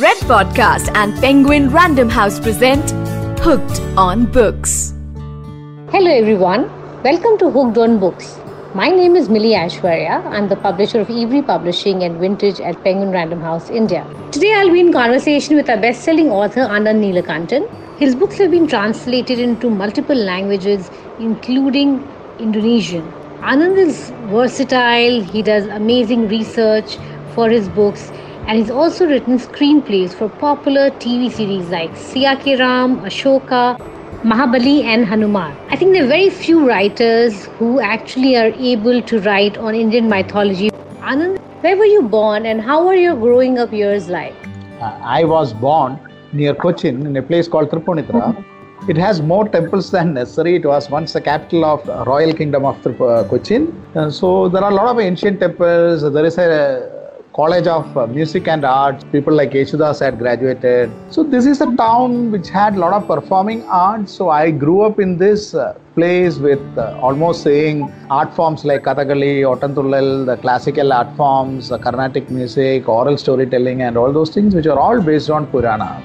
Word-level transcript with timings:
Red 0.00 0.16
Podcast 0.20 0.90
and 0.96 1.14
Penguin 1.20 1.68
Random 1.68 2.08
House 2.08 2.40
present 2.40 2.92
Hooked 3.40 3.78
on 3.98 4.24
Books. 4.24 4.94
Hello 5.90 6.10
everyone, 6.10 6.62
welcome 7.02 7.36
to 7.36 7.50
Hooked 7.50 7.76
on 7.76 7.98
Books. 7.98 8.38
My 8.74 8.88
name 8.88 9.16
is 9.16 9.28
Milee 9.28 9.54
Ashwarya. 9.54 10.24
I'm 10.24 10.48
the 10.48 10.56
publisher 10.56 11.00
of 11.00 11.08
Ebury 11.08 11.42
Publishing 11.42 12.04
and 12.04 12.18
Vintage 12.18 12.58
at 12.58 12.82
Penguin 12.82 13.10
Random 13.10 13.42
House, 13.42 13.68
India. 13.68 14.06
Today 14.32 14.54
I'll 14.54 14.72
be 14.72 14.80
in 14.80 14.94
conversation 14.94 15.56
with 15.56 15.68
our 15.68 15.76
best-selling 15.76 16.30
author 16.30 16.60
Anand 16.60 17.02
Neelakantan. 17.04 17.68
His 17.98 18.14
books 18.14 18.38
have 18.38 18.50
been 18.50 18.66
translated 18.66 19.38
into 19.38 19.68
multiple 19.68 20.16
languages, 20.16 20.90
including 21.18 22.02
Indonesian. 22.38 23.06
Anand 23.42 23.76
is 23.76 24.10
versatile, 24.30 25.22
he 25.22 25.42
does 25.42 25.66
amazing 25.66 26.28
research 26.28 26.96
for 27.34 27.50
his 27.50 27.68
books, 27.68 28.10
and 28.46 28.58
he's 28.58 28.70
also 28.70 29.06
written 29.06 29.38
screenplays 29.38 30.12
for 30.12 30.28
popular 30.28 30.90
TV 31.02 31.30
series 31.30 31.68
like 31.68 31.90
Siya 31.92 32.36
Ke 32.40 32.58
Ram, 32.58 33.00
Ashoka, 33.00 33.78
Mahabali, 34.22 34.82
and 34.82 35.06
Hanuman. 35.06 35.56
I 35.70 35.76
think 35.76 35.92
there 35.92 36.04
are 36.04 36.08
very 36.08 36.28
few 36.28 36.66
writers 36.66 37.46
who 37.58 37.80
actually 37.80 38.36
are 38.36 38.52
able 38.72 39.00
to 39.02 39.20
write 39.20 39.58
on 39.58 39.74
Indian 39.74 40.08
mythology. 40.08 40.70
Anand, 41.00 41.38
where 41.62 41.76
were 41.76 41.84
you 41.84 42.02
born 42.02 42.46
and 42.46 42.60
how 42.60 42.84
were 42.84 42.94
your 42.94 43.14
growing 43.14 43.58
up 43.58 43.72
years 43.72 44.08
like? 44.08 44.34
Uh, 44.80 44.98
I 45.02 45.24
was 45.24 45.52
born 45.52 45.98
near 46.32 46.54
Cochin 46.54 47.06
in 47.06 47.16
a 47.16 47.22
place 47.22 47.46
called 47.46 47.70
Tripunithura. 47.70 48.44
It 48.88 48.96
has 48.96 49.22
more 49.22 49.48
temples 49.48 49.92
than 49.92 50.14
necessary. 50.14 50.56
It 50.56 50.64
was 50.64 50.90
once 50.90 51.12
the 51.12 51.20
capital 51.20 51.64
of 51.64 51.86
the 51.86 52.02
royal 52.04 52.32
kingdom 52.32 52.64
of 52.64 52.84
uh, 52.86 53.24
Cochin. 53.28 53.72
Uh, 53.94 54.10
so 54.10 54.48
there 54.48 54.64
are 54.64 54.72
a 54.72 54.74
lot 54.74 54.88
of 54.88 54.98
ancient 54.98 55.38
temples. 55.38 56.02
There 56.02 56.24
is 56.24 56.36
a 56.38 57.01
College 57.34 57.66
of 57.66 57.96
uh, 57.96 58.06
Music 58.06 58.46
and 58.46 58.62
Arts. 58.62 59.04
People 59.04 59.32
like 59.32 59.52
Yesudas 59.52 60.00
had 60.00 60.18
graduated. 60.18 60.90
So 61.08 61.22
this 61.22 61.46
is 61.46 61.62
a 61.62 61.76
town 61.76 62.30
which 62.30 62.50
had 62.50 62.74
a 62.74 62.78
lot 62.78 62.92
of 62.92 63.06
performing 63.06 63.62
arts. 63.64 64.12
So 64.12 64.28
I 64.28 64.50
grew 64.50 64.82
up 64.82 65.00
in 65.00 65.16
this 65.16 65.54
uh, 65.54 65.72
place 65.94 66.36
with 66.36 66.60
uh, 66.76 66.98
almost 67.00 67.42
saying 67.42 67.90
art 68.10 68.34
forms 68.34 68.66
like 68.66 68.82
Kathakali, 68.82 69.40
Ottantullal, 69.50 70.26
the 70.26 70.36
classical 70.36 70.92
art 70.92 71.16
forms, 71.16 71.70
the 71.70 71.78
Carnatic 71.78 72.28
music, 72.28 72.86
oral 72.86 73.16
storytelling, 73.16 73.80
and 73.80 73.96
all 73.96 74.12
those 74.12 74.28
things, 74.28 74.54
which 74.54 74.66
are 74.66 74.78
all 74.78 75.00
based 75.00 75.30
on 75.30 75.46
Puranas. 75.46 76.04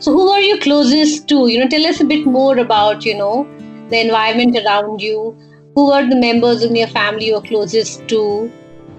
So 0.00 0.12
who 0.12 0.28
are 0.28 0.40
you 0.40 0.58
closest 0.58 1.28
to? 1.28 1.46
You 1.46 1.60
know, 1.60 1.68
tell 1.68 1.86
us 1.86 2.00
a 2.00 2.04
bit 2.04 2.26
more 2.26 2.58
about 2.58 3.04
you 3.04 3.16
know 3.16 3.46
the 3.90 4.00
environment 4.00 4.56
around 4.56 5.00
you. 5.00 5.36
Who 5.76 5.92
are 5.92 6.04
the 6.04 6.16
members 6.16 6.64
of 6.64 6.74
your 6.74 6.88
family 6.88 7.26
you 7.26 7.36
are 7.36 7.42
closest 7.42 8.08
to? 8.08 8.50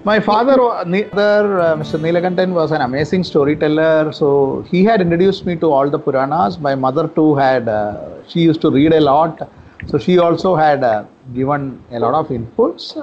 My 0.06 0.20
father, 0.20 0.52
uh, 0.62 0.84
Mr. 0.84 1.98
Neelakantan, 1.98 2.52
was 2.52 2.70
an 2.70 2.80
amazing 2.80 3.24
storyteller. 3.24 4.12
So 4.12 4.64
he 4.70 4.84
had 4.84 5.00
introduced 5.00 5.44
me 5.44 5.56
to 5.56 5.72
all 5.72 5.90
the 5.90 5.98
Puranas. 5.98 6.60
My 6.60 6.76
mother 6.76 7.08
too 7.08 7.34
had, 7.34 7.68
uh, 7.68 8.22
she 8.28 8.38
used 8.42 8.60
to 8.60 8.70
read 8.70 8.92
a 8.92 9.00
lot. 9.00 9.50
So 9.88 9.98
she 9.98 10.18
also 10.18 10.54
had 10.54 10.84
uh, 10.84 11.06
given 11.34 11.82
a 11.90 11.98
lot 11.98 12.14
of 12.14 12.28
inputs. 12.28 12.94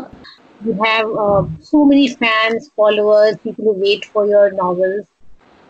You 0.64 0.82
have 0.82 1.10
uh, 1.14 1.44
so 1.60 1.84
many 1.84 2.08
fans, 2.08 2.70
followers, 2.74 3.36
people 3.44 3.66
who 3.66 3.74
wait 3.74 4.06
for 4.06 4.26
your 4.26 4.52
novels. 4.52 5.06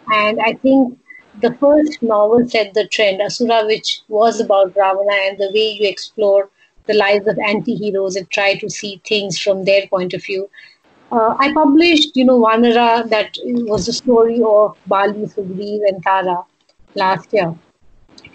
And 0.10 0.40
I 0.40 0.54
think 0.54 1.00
the 1.42 1.56
first 1.56 2.04
novel 2.04 2.48
set 2.48 2.76
the 2.76 2.88
trend, 2.90 3.24
Asura, 3.24 3.66
which 3.66 4.02
was 4.08 4.40
about 4.40 4.76
Ravana 4.76 5.18
and 5.26 5.40
the 5.40 5.50
way 5.52 5.80
you 5.80 5.90
explore 5.90 6.52
the 6.86 6.94
lives 6.94 7.26
of 7.26 7.40
anti-heroes 7.40 8.18
and 8.18 8.30
try 8.30 8.54
to 8.56 8.70
see 8.70 9.02
things 9.04 9.40
from 9.40 9.64
their 9.64 9.88
point 9.88 10.14
of 10.14 10.24
view 10.24 10.48
uh, 11.14 11.36
I 11.40 11.54
published, 11.54 12.16
you 12.16 12.26
know, 12.26 12.40
Vanara, 12.40 13.08
that 13.10 13.38
was 13.72 13.86
the 13.86 13.94
story 13.94 14.42
of 14.44 14.78
Bali, 14.88 15.26
Sugriv, 15.34 15.82
and 15.88 16.02
Tara 16.04 16.44
last 16.96 17.32
year. 17.32 17.54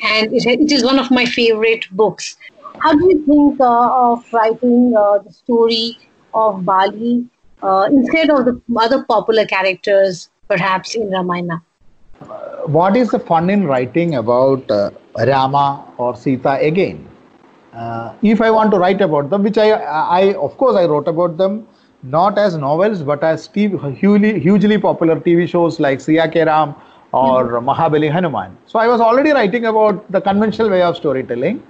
And 0.02 0.32
it, 0.32 0.46
it 0.46 0.72
is 0.72 0.84
one 0.84 0.98
of 0.98 1.10
my 1.10 1.24
favorite 1.24 1.86
books. 1.90 2.36
How 2.80 2.92
do 2.92 3.04
you 3.08 3.24
think 3.26 3.60
uh, 3.60 4.11
of 4.11 4.24
writing 4.33 4.94
uh, 4.96 5.18
the 5.18 5.33
story 5.33 5.98
of 6.33 6.64
Bali 6.64 7.27
uh, 7.62 7.88
instead 7.90 8.30
of 8.30 8.44
the 8.44 8.61
other 8.77 9.05
popular 9.05 9.44
characters, 9.44 10.30
perhaps 10.48 10.94
in 10.94 11.11
Ramayana? 11.11 11.62
what 12.67 12.96
is 12.96 13.11
the 13.11 13.18
fun 13.18 13.48
in 13.48 13.64
writing 13.67 14.17
about 14.17 14.70
uh, 14.70 14.90
Rama 15.17 15.84
or 15.96 16.17
Sita 16.17 16.58
again? 16.61 17.08
Uh, 17.72 18.12
if 18.22 18.40
I 18.40 18.50
want 18.50 18.72
to 18.72 18.78
write 18.78 19.00
about 19.00 19.30
them, 19.30 19.44
which 19.44 19.56
I, 19.56 19.70
I, 19.70 20.34
of 20.34 20.56
course, 20.56 20.77
I 20.77 20.84
wrote 20.86 21.06
about 21.06 21.36
them 21.36 21.67
not 22.03 22.39
as 22.39 22.57
novels 22.57 23.03
but 23.03 23.23
as 23.23 23.48
TV, 23.48 23.97
hugely, 23.97 24.39
hugely 24.41 24.79
popular 24.79 25.17
TV 25.20 25.48
shows 25.48 25.81
like 25.81 25.98
Siya 25.98 26.31
Ke 26.31 26.47
Ram 26.47 26.75
or 27.13 27.48
mm-hmm. 27.48 27.69
Mahabali 27.69 28.11
Hanuman. 28.11 28.57
So 28.67 28.79
I 28.79 28.86
was 28.86 29.01
already 29.01 29.33
writing 29.33 29.67
about 29.67 30.11
the 30.13 30.20
conventional 30.20 30.70
way 30.70 30.83
of 30.83 30.97
storytelling. 30.97 31.63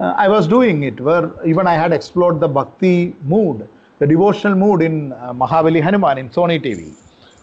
Uh, 0.00 0.14
I 0.16 0.28
was 0.28 0.48
doing 0.48 0.82
it 0.82 1.00
where 1.00 1.32
even 1.46 1.66
I 1.66 1.74
had 1.74 1.92
explored 1.92 2.40
the 2.40 2.48
bhakti 2.48 3.14
mood, 3.22 3.68
the 3.98 4.06
devotional 4.06 4.54
mood 4.56 4.82
in 4.82 5.12
uh, 5.12 5.32
Mahabali 5.32 5.82
Hanuman 5.82 6.18
in 6.18 6.30
Sony 6.30 6.58
TV. 6.62 6.96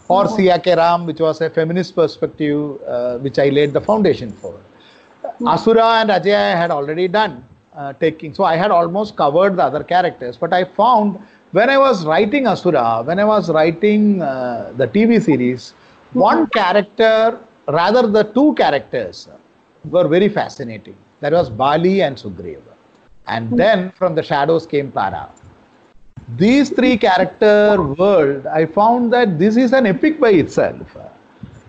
Or 0.08 0.26
mm-hmm. 0.26 0.36
Siya 0.36 0.60
Ke 0.62 0.76
Ram, 0.76 1.06
which 1.06 1.20
was 1.20 1.40
a 1.42 1.50
feminist 1.50 1.96
perspective, 1.96 2.82
uh, 2.84 3.18
which 3.20 3.40
I 3.40 3.50
laid 3.50 3.74
the 3.74 3.82
foundation 3.82 4.32
for. 4.32 4.54
Mm-hmm. 5.24 5.48
Asura 5.48 5.86
and 6.02 6.10
Ajaya 6.10 6.56
had 6.56 6.72
already 6.72 7.08
done 7.08 7.46
uh, 7.76 7.94
taking, 7.94 8.34
so 8.34 8.44
I 8.44 8.56
had 8.56 8.72
almost 8.72 9.16
covered 9.16 9.56
the 9.56 9.64
other 9.64 9.84
characters, 9.84 10.36
but 10.38 10.54
I 10.54 10.66
found 10.66 11.20
when 11.52 11.70
I 11.70 11.78
was 11.78 12.06
writing 12.06 12.48
Asura, 12.48 13.04
when 13.04 13.20
I 13.20 13.26
was 13.26 13.50
writing 13.50 14.22
uh, 14.22 14.74
the 14.78 14.88
TV 14.88 15.22
series, 15.22 15.74
one 16.14 16.48
character, 16.48 17.40
rather 17.68 18.08
the 18.08 18.24
two 18.24 18.54
characters, 18.56 19.28
were 19.86 20.08
very 20.08 20.30
fascinating. 20.30 20.96
That 21.20 21.34
was 21.34 21.50
Bali 21.50 22.02
and 22.02 22.16
Sugriva. 22.16 22.74
And 23.28 23.52
then 23.58 23.92
from 23.92 24.16
the 24.16 24.24
shadows 24.24 24.66
came 24.66 24.92
Tara. 24.92 25.30
These 26.38 26.70
three 26.70 26.98
character 26.98 27.82
world, 27.82 28.48
I 28.48 28.66
found 28.66 29.12
that 29.14 29.38
this 29.38 29.58
is 29.58 29.74
an 29.74 29.86
epic 29.86 30.20
by 30.20 30.32
itself. 30.32 30.88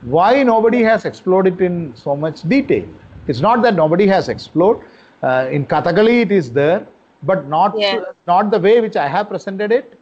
Why 0.03 0.43
nobody 0.43 0.83
has 0.83 1.05
explored 1.05 1.47
it 1.47 1.61
in 1.61 1.95
so 1.97 2.17
much 2.17 2.43
detail? 2.49 2.89
It's 3.27 3.41
not 3.41 3.63
that 3.63 3.75
nobody 3.75 4.07
has 4.07 4.29
explored. 4.29 4.81
Uh, 5.23 5.49
in 5.51 5.67
Kathakali, 5.67 6.23
it 6.23 6.33
is 6.33 6.53
there 6.53 6.87
but 7.23 7.49
not 7.49 7.79
yeah. 7.79 8.05
not 8.27 8.51
the 8.51 8.59
way 8.59 8.81
which 8.81 8.97
I 8.97 9.09
have 9.09 9.29
presented 9.29 9.73
it. 9.73 9.99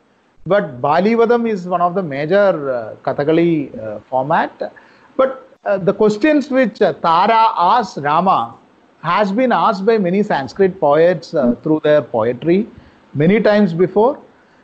But 0.46 0.80
Bali 0.80 1.14
Vadam 1.14 1.48
is 1.48 1.66
one 1.66 1.80
of 1.80 1.94
the 1.94 2.02
major 2.02 2.72
uh, 2.72 2.96
Kathakali 3.04 3.78
uh, 3.78 4.00
format. 4.08 4.72
But 5.16 5.48
uh, 5.64 5.78
the 5.78 5.92
questions 5.92 6.50
which 6.50 6.80
uh, 6.80 6.94
Tara 6.94 7.52
asks 7.56 7.98
Rama 7.98 8.54
has 9.02 9.32
been 9.32 9.52
asked 9.52 9.84
by 9.84 9.98
many 9.98 10.22
Sanskrit 10.22 10.80
poets 10.80 11.34
uh, 11.34 11.54
through 11.62 11.80
their 11.84 12.02
poetry 12.02 12.66
many 13.14 13.40
times 13.40 13.74
before. 13.74 14.18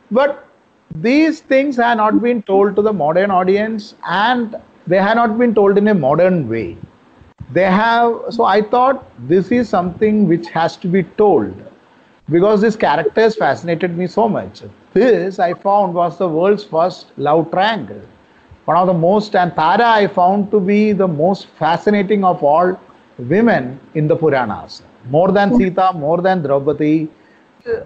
But 0.09 0.47
these 0.95 1.41
things 1.41 1.75
have 1.75 1.97
not 1.97 2.21
been 2.21 2.41
told 2.43 2.75
to 2.75 2.81
the 2.81 2.93
modern 2.93 3.29
audience 3.29 3.93
and 4.07 4.55
they 4.87 4.97
have 4.97 5.15
not 5.15 5.37
been 5.37 5.53
told 5.53 5.77
in 5.77 5.87
a 5.89 5.93
modern 5.93 6.49
way. 6.49 6.77
They 7.51 7.65
have, 7.65 8.21
so 8.29 8.45
I 8.45 8.61
thought 8.61 9.05
this 9.27 9.51
is 9.51 9.69
something 9.69 10.27
which 10.27 10.47
has 10.49 10.75
to 10.77 10.87
be 10.87 11.03
told 11.03 11.66
because 12.29 12.61
these 12.61 12.75
characters 12.75 13.35
fascinated 13.35 13.97
me 13.97 14.07
so 14.07 14.27
much. 14.27 14.61
This 14.93 15.39
I 15.39 15.53
found 15.53 15.93
was 15.93 16.17
the 16.17 16.27
world's 16.27 16.63
first 16.63 17.11
love 17.17 17.51
triangle. 17.51 18.01
One 18.65 18.77
of 18.77 18.87
the 18.87 18.93
most, 18.93 19.35
and 19.35 19.55
Tara 19.55 19.87
I 19.87 20.07
found 20.07 20.51
to 20.51 20.59
be 20.59 20.91
the 20.91 21.07
most 21.07 21.47
fascinating 21.57 22.25
of 22.25 22.43
all 22.43 22.77
women 23.17 23.79
in 23.93 24.07
the 24.07 24.15
Puranas. 24.15 24.81
More 25.09 25.31
than 25.31 25.55
Sita, 25.55 25.93
more 25.93 26.21
than 26.21 26.41
Draupadi. 26.41 27.07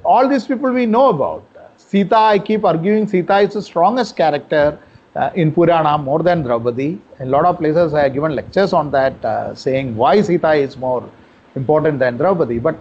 All 0.03 0.27
these 0.27 0.45
people 0.45 0.71
we 0.71 0.85
know 0.85 1.09
about. 1.09 1.43
Sita, 1.77 2.15
I 2.17 2.39
keep 2.39 2.63
arguing, 2.63 3.07
Sita 3.07 3.39
is 3.39 3.53
the 3.53 3.61
strongest 3.61 4.15
character 4.15 4.79
uh, 5.15 5.29
in 5.35 5.51
Purana 5.51 5.97
more 5.97 6.23
than 6.23 6.41
Draupadi. 6.41 6.99
In 7.19 7.27
a 7.27 7.29
lot 7.29 7.45
of 7.45 7.57
places 7.57 7.93
I 7.93 8.03
have 8.03 8.13
given 8.13 8.33
lectures 8.35 8.73
on 8.73 8.89
that, 8.91 9.23
uh, 9.23 9.53
saying 9.53 9.95
why 9.95 10.21
Sita 10.21 10.53
is 10.53 10.77
more 10.77 11.07
important 11.55 11.99
than 11.99 12.17
Draupadi. 12.17 12.59
But 12.59 12.77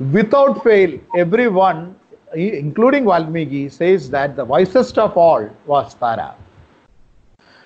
without 0.00 0.64
fail, 0.64 0.98
everyone, 1.16 1.94
including 2.34 3.04
Valmiki, 3.04 3.68
says 3.68 4.10
that 4.10 4.36
the 4.36 4.44
wisest 4.44 4.98
of 4.98 5.16
all 5.16 5.48
was 5.66 5.94
Tara. 5.94 6.34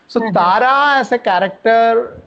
So 0.08 0.20
mm-hmm. 0.20 0.34
Tara 0.34 1.00
as 1.00 1.12
a 1.12 1.18
character, 1.18 2.20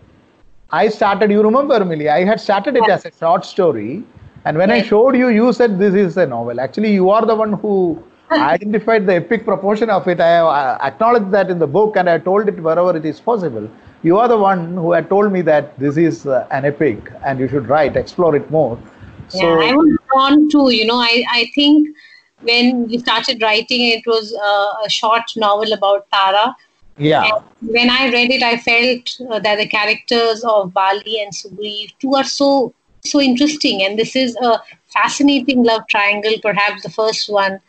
I 0.71 0.89
started, 0.89 1.31
you 1.31 1.41
remember 1.41 1.79
Milee, 1.79 2.09
I 2.09 2.23
had 2.23 2.39
started 2.39 2.75
it 2.75 2.89
as 2.89 3.05
a 3.05 3.11
short 3.11 3.45
story. 3.45 4.03
And 4.45 4.57
when 4.57 4.69
yes. 4.69 4.85
I 4.85 4.87
showed 4.87 5.15
you, 5.15 5.27
you 5.27 5.51
said 5.51 5.77
this 5.77 5.93
is 5.93 6.17
a 6.17 6.25
novel. 6.25 6.59
Actually, 6.59 6.93
you 6.93 7.09
are 7.09 7.25
the 7.25 7.35
one 7.35 7.53
who 7.53 8.01
identified 8.31 9.05
the 9.05 9.15
epic 9.15 9.43
proportion 9.43 9.89
of 9.89 10.07
it. 10.07 10.21
I 10.21 10.77
acknowledged 10.87 11.31
that 11.31 11.49
in 11.49 11.59
the 11.59 11.67
book 11.67 11.97
and 11.97 12.09
I 12.09 12.17
told 12.17 12.47
it 12.47 12.59
wherever 12.61 12.95
it 12.95 13.05
is 13.05 13.19
possible. 13.19 13.69
You 14.03 14.17
are 14.19 14.27
the 14.27 14.37
one 14.37 14.75
who 14.75 14.93
had 14.93 15.09
told 15.09 15.31
me 15.33 15.41
that 15.41 15.77
this 15.79 15.97
is 15.97 16.27
uh, 16.27 16.47
an 16.51 16.65
epic 16.65 17.11
and 17.25 17.39
you 17.39 17.47
should 17.47 17.67
write, 17.67 17.97
explore 17.97 18.35
it 18.35 18.49
more. 18.49 18.79
So, 19.29 19.59
yeah, 19.59 19.71
I 19.71 19.73
was 19.73 19.97
drawn 20.09 20.49
to, 20.49 20.69
you 20.73 20.85
know, 20.85 20.97
I, 20.97 21.23
I 21.29 21.51
think 21.53 21.95
when 22.41 22.87
we 22.87 22.97
started 22.99 23.41
writing, 23.41 23.89
it 23.89 24.05
was 24.05 24.33
uh, 24.33 24.85
a 24.85 24.89
short 24.89 25.23
novel 25.35 25.73
about 25.73 26.07
Tara. 26.11 26.55
Yeah. 26.97 27.23
And 27.23 27.71
when 27.71 27.89
I 27.89 28.09
read 28.11 28.31
it, 28.31 28.43
I 28.43 28.57
felt 28.57 29.31
uh, 29.31 29.39
that 29.39 29.57
the 29.57 29.67
characters 29.67 30.43
of 30.43 30.73
Bali 30.73 31.21
and 31.21 31.33
Sugriv 31.33 31.93
too 31.99 32.15
are 32.15 32.23
so 32.23 32.73
so 33.03 33.21
interesting, 33.21 33.83
and 33.83 33.97
this 33.97 34.15
is 34.15 34.35
a 34.37 34.59
fascinating 34.87 35.63
love 35.63 35.81
triangle, 35.87 36.33
perhaps 36.41 36.83
the 36.83 36.89
first 36.89 37.31
one 37.31 37.59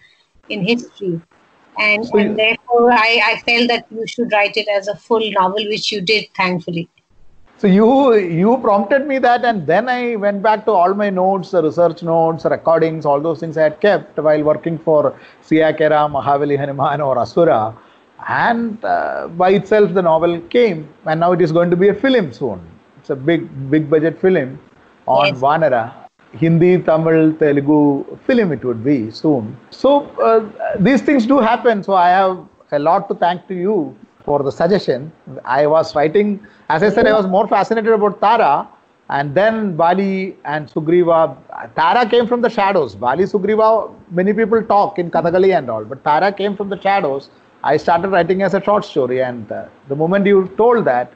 in 0.49 0.67
history. 0.67 1.21
And, 1.79 2.05
So 2.07 2.19
and 2.19 2.37
therefore, 2.37 2.91
I, 2.93 3.21
I 3.25 3.43
felt 3.47 3.69
that 3.69 3.87
you 3.91 4.05
should 4.07 4.33
write 4.33 4.57
it 4.57 4.67
as 4.69 4.89
a 4.89 4.97
full 4.97 5.31
novel, 5.31 5.65
which 5.69 5.93
you 5.93 6.01
did, 6.01 6.27
thankfully. 6.37 6.89
So 7.61 7.67
you 7.67 8.15
you 8.15 8.57
prompted 8.59 9.07
me 9.11 9.19
that, 9.19 9.45
and 9.45 9.67
then 9.67 9.89
I 9.89 10.15
went 10.25 10.43
back 10.43 10.65
to 10.67 10.73
all 10.81 10.95
my 10.95 11.11
notes, 11.11 11.51
the 11.51 11.63
research 11.63 12.03
notes, 12.05 12.45
recordings, 12.45 13.05
all 13.05 13.21
those 13.21 13.41
things 13.41 13.57
I 13.59 13.65
had 13.65 13.81
kept 13.81 14.17
while 14.27 14.43
working 14.45 14.79
for 14.79 15.19
Siyakera, 15.43 16.01
Mahabali 16.17 16.57
Hanuman, 16.57 17.01
or 17.01 17.19
Asura, 17.19 17.75
and 18.29 18.85
uh, 18.85 19.27
by 19.43 19.51
itself 19.51 19.93
the 19.93 20.03
novel 20.03 20.41
came, 20.57 20.89
and 21.07 21.19
now 21.19 21.33
it 21.33 21.41
is 21.41 21.51
going 21.51 21.71
to 21.71 21.77
be 21.77 21.89
a 21.89 21.95
film 21.95 22.33
soon. 22.33 22.61
It's 23.01 23.11
a 23.11 23.17
big 23.17 23.49
big 23.71 23.91
budget 23.91 24.21
film 24.21 24.59
on 25.07 25.27
Yes. 25.27 25.41
Vanara. 25.41 25.85
Hindi, 26.41 26.79
Tamil, 26.79 27.33
Telugu 27.43 28.05
film 28.27 28.53
it 28.53 28.65
would 28.65 28.85
be 28.85 29.11
soon. 29.11 29.57
So 29.71 29.91
uh, 30.29 30.41
these 30.79 31.03
things 31.03 31.27
do 31.27 31.39
happen. 31.41 31.83
So 31.83 31.95
I 31.95 32.11
have 32.11 32.37
a 32.71 32.79
lot 32.79 33.09
to 33.09 33.15
thank 33.15 33.49
to 33.49 33.55
you 33.55 33.97
for 34.29 34.43
the 34.49 34.53
suggestion. 34.53 35.11
I 35.59 35.67
was 35.75 35.95
writing, 35.97 36.29
as 36.69 36.83
I 36.83 36.91
said, 36.91 37.07
I 37.07 37.15
was 37.21 37.27
more 37.27 37.49
fascinated 37.49 37.93
about 37.99 38.21
Tara, 38.21 38.69
and 39.17 39.35
then 39.35 39.75
Bali 39.75 40.37
and 40.45 40.69
Sugriva. 40.73 41.21
Tara 41.75 42.07
came 42.15 42.27
from 42.27 42.43
the 42.47 42.51
shadows. 42.51 42.95
Bali, 42.95 43.25
Sugriva, 43.25 43.69
many 44.11 44.35
people 44.41 44.63
talk 44.63 44.99
in 44.99 45.11
Kathakali 45.11 45.57
and 45.59 45.71
all, 45.71 45.85
but 45.93 46.05
Tara 46.05 46.31
came 46.41 46.57
from 46.57 46.69
the 46.69 46.81
shadows. 46.89 47.31
I 47.65 47.77
started 47.79 48.11
writing 48.17 48.43
as 48.43 48.55
a 48.55 48.63
short 48.63 48.85
story, 48.85 49.23
and 49.23 49.51
uh, 49.51 49.65
the 49.89 49.97
moment 49.97 50.27
you 50.27 50.43
told 50.57 50.85
that, 50.85 51.15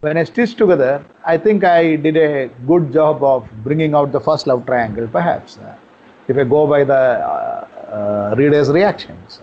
when 0.00 0.16
I 0.16 0.24
stitched 0.24 0.58
together, 0.58 1.04
I 1.24 1.36
think 1.38 1.64
I 1.64 1.96
did 1.96 2.16
a 2.16 2.48
good 2.70 2.92
job 2.92 3.22
of 3.22 3.48
bringing 3.64 3.94
out 3.94 4.12
the 4.12 4.20
first 4.20 4.46
love 4.46 4.64
triangle, 4.66 5.06
perhaps, 5.08 5.58
uh, 5.58 5.76
if 6.28 6.36
I 6.36 6.44
go 6.44 6.66
by 6.66 6.84
the 6.84 6.94
uh, 6.94 7.68
uh, 7.98 8.34
reader's 8.36 8.70
reactions. 8.70 9.40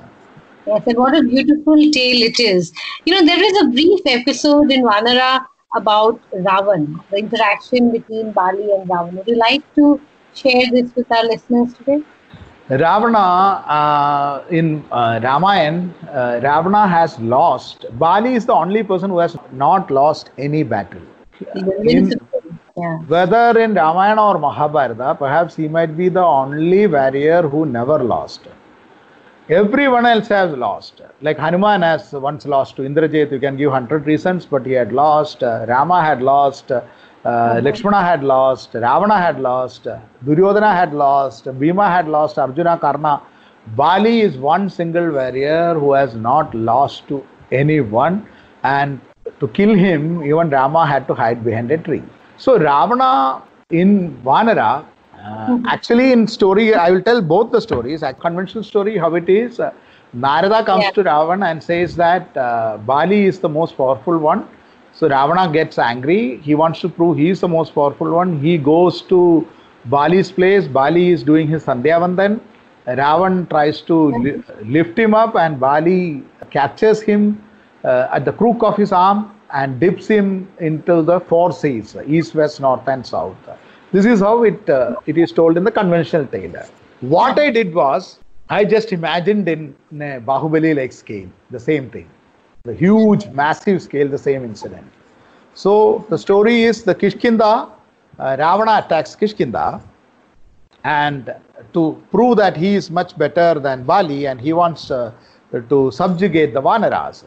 Yes, 0.66 0.82
and 0.88 0.98
what 0.98 1.16
a 1.18 1.22
beautiful 1.24 1.76
tale 1.92 2.22
it 2.30 2.40
is. 2.40 2.72
You 3.06 3.14
know, 3.16 3.26
there 3.26 3.44
is 3.44 3.62
a 3.64 3.68
brief 3.70 4.00
episode 4.06 4.72
in 4.72 4.84
Vanara 4.84 5.46
about 5.76 6.22
Ravan, 6.34 7.00
the 7.12 7.18
interaction 7.20 7.92
between 7.92 8.32
Bali 8.34 8.68
and 8.78 8.90
Ravan. 8.90 9.14
Would 9.14 9.28
you 9.28 9.38
like 9.38 9.64
to 9.76 10.02
share 10.34 10.64
this 10.72 10.92
with 10.96 11.12
our 11.12 11.24
listeners 11.26 11.74
today? 11.74 12.00
Ravana 12.70 13.20
uh, 13.78 14.44
in 14.50 14.84
uh, 14.92 15.20
Ramayan, 15.22 15.94
uh, 16.10 16.40
Ravana 16.44 16.88
has 16.88 17.20
lost. 17.20 17.86
Bali 18.00 18.36
is 18.36 18.46
the 18.46 18.54
only 18.54 18.84
person 18.84 19.10
who 19.10 19.20
has 19.20 19.36
not 19.52 19.92
lost 19.92 20.30
any 20.38 20.64
battle. 20.64 21.02
In- 21.84 22.10
Yeah. 22.78 22.98
whether 23.14 23.60
in 23.60 23.74
Ramayana 23.76 24.24
or 24.30 24.38
Mahabharata, 24.40 25.16
perhaps 25.20 25.56
he 25.56 25.68
might 25.68 25.96
be 25.98 26.08
the 26.10 26.24
only 26.24 26.88
warrior 26.88 27.42
who 27.44 27.66
never 27.66 27.98
lost. 28.04 28.48
Everyone 29.50 30.06
else 30.06 30.30
has 30.30 30.56
lost. 30.56 31.02
Like 31.22 31.38
Hanuman 31.38 31.82
has 31.82 32.14
once 32.14 32.46
lost 32.46 32.78
to 32.78 32.84
Indrajit. 32.84 33.30
You 33.30 33.40
can 33.40 33.58
give 33.58 33.72
hundred 33.72 34.08
reasons, 34.08 34.46
but 34.46 34.66
he 34.66 34.72
had 34.72 34.94
lost. 34.94 35.44
Uh, 35.44 35.66
Rama 35.68 36.02
had 36.02 36.22
lost. 36.22 36.72
Uh, 36.72 36.82
Lakshmana 37.62 38.02
had 38.02 38.24
lost. 38.24 38.74
Ravana 38.74 39.18
had 39.20 39.42
lost. 39.42 39.88
Duryodhana 40.26 40.74
had 40.74 40.94
lost. 40.94 41.46
Bhima 41.60 41.90
had 41.90 42.08
lost. 42.08 42.40
Arjuna, 42.40 42.78
Karna. 42.78 43.22
Bali 43.76 44.22
is 44.22 44.38
one 44.38 44.70
single 44.70 45.12
warrior 45.12 45.74
who 45.74 45.92
has 45.92 46.16
not 46.16 46.54
lost 46.56 47.08
to 47.10 47.26
anyone, 47.52 48.26
and 48.64 49.00
to 49.40 49.48
kill 49.50 49.74
him, 49.74 50.24
even 50.24 50.50
Rama 50.50 50.86
had 50.86 51.06
to 51.08 51.14
hide 51.14 51.44
behind 51.44 51.70
a 51.72 51.78
tree. 51.78 52.04
So 52.38 52.58
Ravana 52.58 53.44
in 53.72 54.18
Vanara, 54.24 54.86
uh, 55.24 55.58
actually 55.66 56.12
in 56.12 56.28
story, 56.28 56.74
I 56.76 56.92
will 56.92 57.02
tell 57.02 57.22
both 57.22 57.52
the 57.52 57.62
stories. 57.62 58.04
A 58.04 58.14
conventional 58.14 58.64
story, 58.64 58.98
how 58.98 59.14
it 59.16 59.30
is. 59.30 59.60
Uh, 59.60 59.72
Narada 60.14 60.64
comes 60.64 60.86
Yeah. 60.86 60.92
to 60.92 61.04
Ravana 61.04 61.48
and 61.48 61.64
says 61.64 61.96
that 61.96 62.36
uh, 62.38 62.78
Bali 62.78 63.26
is 63.26 63.40
the 63.40 63.50
most 63.50 63.78
powerful 63.78 64.18
one. 64.18 64.48
So 64.94 65.08
Ravana 65.10 65.52
gets 65.52 65.78
angry. 65.80 66.38
He 66.38 66.56
wants 66.56 66.80
to 66.82 66.90
prove 66.90 67.18
he 67.18 67.30
is 67.30 67.42
the 67.42 67.48
most 67.48 67.74
powerful 67.74 68.12
one. 68.12 68.40
He 68.40 68.58
goes 68.58 69.02
to 69.04 69.48
Bali's 69.86 70.32
place. 70.32 70.68
Bali 70.68 71.10
is 71.12 71.24
doing 71.24 71.48
his 71.48 71.66
Sandhya 71.66 72.00
Vandan. 72.06 72.40
Ravan 72.88 73.50
tries 73.50 73.82
to 73.82 74.12
li- 74.12 74.42
lift 74.66 74.98
him 75.00 75.14
up, 75.14 75.36
and 75.36 75.60
Bali 75.60 76.24
catches 76.52 77.02
him 77.02 77.42
uh, 77.84 78.08
at 78.12 78.26
the 78.26 78.32
crook 78.34 78.62
of 78.64 78.76
his 78.78 78.92
arm 78.92 79.32
and 79.52 79.80
dips 79.80 80.08
him 80.08 80.48
into 80.60 81.02
the 81.02 81.20
four 81.22 81.52
seas 81.52 81.96
east, 82.08 82.36
west, 82.36 82.60
north, 82.62 82.88
and 82.88 83.06
south. 83.06 83.38
This 83.94 84.08
is 84.08 84.22
how 84.22 84.42
it, 84.42 84.68
uh, 84.68 84.96
it 85.06 85.20
is 85.20 85.32
told 85.32 85.56
in 85.56 85.64
the 85.64 85.72
conventional 85.72 86.26
tale. 86.26 86.66
What 87.02 87.38
I 87.38 87.52
did 87.52 87.76
was, 87.76 88.18
I 88.50 88.66
just 88.66 88.92
imagined 88.92 89.48
in, 89.48 89.76
in 89.92 90.02
a 90.02 90.20
Bahubali 90.20 90.76
like 90.76 90.92
scale 90.92 91.30
the 91.52 91.60
same 91.60 91.92
thing, 91.92 92.10
the 92.64 92.74
huge, 92.74 93.28
massive 93.28 93.84
scale, 93.84 94.10
the 94.10 94.18
same 94.18 94.44
incident. 94.44 94.92
So 95.54 96.08
the 96.10 96.18
story 96.18 96.64
is 96.64 96.84
the 96.84 96.96
Kishkinda, 96.96 97.70
uh, 98.18 98.36
Ravana 98.40 98.84
attacks 98.84 99.16
Kishkinda, 99.16 99.80
and 100.84 101.32
to 101.74 102.02
prove 102.10 102.38
that 102.38 102.58
he 102.58 102.74
is 102.74 102.90
much 102.90 103.16
better 103.16 103.60
than 103.60 103.84
Bali 103.84 104.26
and 104.26 104.42
he 104.42 104.54
wants 104.54 104.90
uh, 104.90 105.12
to 105.70 105.92
subjugate 105.92 106.56
the 106.56 106.62
Vanaras. 106.64 107.26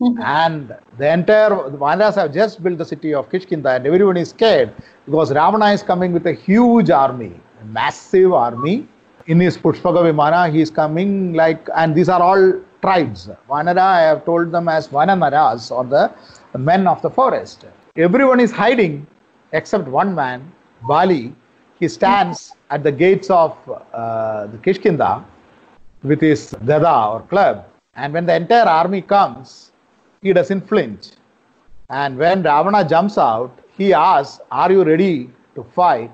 And 0.00 0.74
the 0.98 1.12
entire 1.12 1.50
Vanaras 1.50 2.16
have 2.16 2.34
just 2.34 2.62
built 2.62 2.78
the 2.78 2.84
city 2.84 3.14
of 3.14 3.28
Kishkinda 3.30 3.76
and 3.76 3.86
everyone 3.86 4.16
is 4.16 4.30
scared 4.30 4.74
because 5.06 5.30
Ravana 5.32 5.66
is 5.72 5.82
coming 5.82 6.12
with 6.12 6.26
a 6.26 6.32
huge 6.32 6.90
army, 6.90 7.32
a 7.60 7.64
massive 7.66 8.32
army. 8.32 8.88
In 9.26 9.40
his 9.40 9.56
Pushpaka 9.56 10.02
Vimana, 10.04 10.52
he 10.52 10.60
is 10.60 10.70
coming 10.70 11.32
like, 11.32 11.68
and 11.74 11.94
these 11.94 12.10
are 12.10 12.20
all 12.20 12.60
tribes. 12.82 13.30
Vanara, 13.48 13.78
I 13.78 14.00
have 14.02 14.24
told 14.26 14.52
them 14.52 14.68
as 14.68 14.88
Vanamaras 14.88 15.70
or 15.70 15.84
the 15.84 16.12
men 16.58 16.86
of 16.86 17.00
the 17.00 17.08
forest. 17.08 17.64
Everyone 17.96 18.40
is 18.40 18.50
hiding 18.50 19.06
except 19.52 19.86
one 19.88 20.14
man, 20.14 20.52
Bali. 20.86 21.34
He 21.80 21.88
stands 21.88 22.52
at 22.70 22.82
the 22.82 22.92
gates 22.92 23.30
of 23.30 23.56
uh, 23.92 24.46
the 24.48 24.58
Kishkinda 24.58 25.24
with 26.02 26.20
his 26.20 26.54
gada 26.66 27.06
or 27.12 27.22
club. 27.22 27.66
And 27.94 28.12
when 28.12 28.26
the 28.26 28.34
entire 28.34 28.66
army 28.66 29.00
comes, 29.00 29.72
he 30.24 30.32
doesn't 30.32 30.66
flinch. 30.66 31.10
And 31.90 32.18
when 32.18 32.42
Ravana 32.42 32.88
jumps 32.88 33.16
out, 33.18 33.60
he 33.76 33.92
asks, 33.92 34.40
Are 34.50 34.72
you 34.72 34.82
ready 34.82 35.30
to 35.54 35.62
fight 35.62 36.10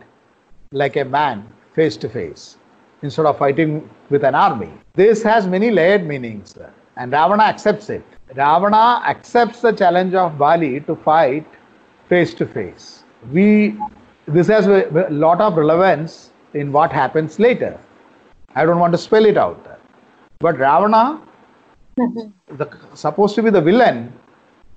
like 0.73 0.97
a 0.97 1.05
man 1.05 1.47
face 1.75 1.97
to 1.99 2.09
face 2.09 2.57
instead 3.03 3.25
of 3.25 3.39
fighting 3.39 3.89
with 4.11 4.25
an 4.25 4.35
army? 4.35 4.73
This 4.95 5.23
has 5.23 5.47
many 5.47 5.71
layered 5.71 6.07
meanings. 6.07 6.59
And 6.97 7.13
Ravana 7.13 7.45
accepts 7.45 7.89
it. 7.89 8.05
Ravana 8.35 9.03
accepts 9.07 9.61
the 9.61 9.73
challenge 9.73 10.15
of 10.15 10.37
Bali 10.37 10.81
to 10.81 10.97
fight 10.97 11.47
face 12.09 12.35
to 12.35 12.47
face. 12.47 13.05
We 13.33 13.79
this 14.27 14.49
has 14.49 14.67
a 14.67 15.07
lot 15.11 15.41
of 15.41 15.57
relevance 15.57 16.31
in 16.55 16.73
what 16.73 16.93
happens 16.93 17.39
later. 17.39 17.79
I 18.55 18.65
don't 18.65 18.79
want 18.79 18.93
to 18.93 18.99
spell 18.99 19.25
it 19.25 19.37
out. 19.37 19.67
But 20.41 20.59
Ravana, 20.59 21.21
the, 22.59 22.69
supposed 22.95 23.35
to 23.37 23.43
be 23.43 23.51
the 23.51 23.61
villain, 23.61 24.13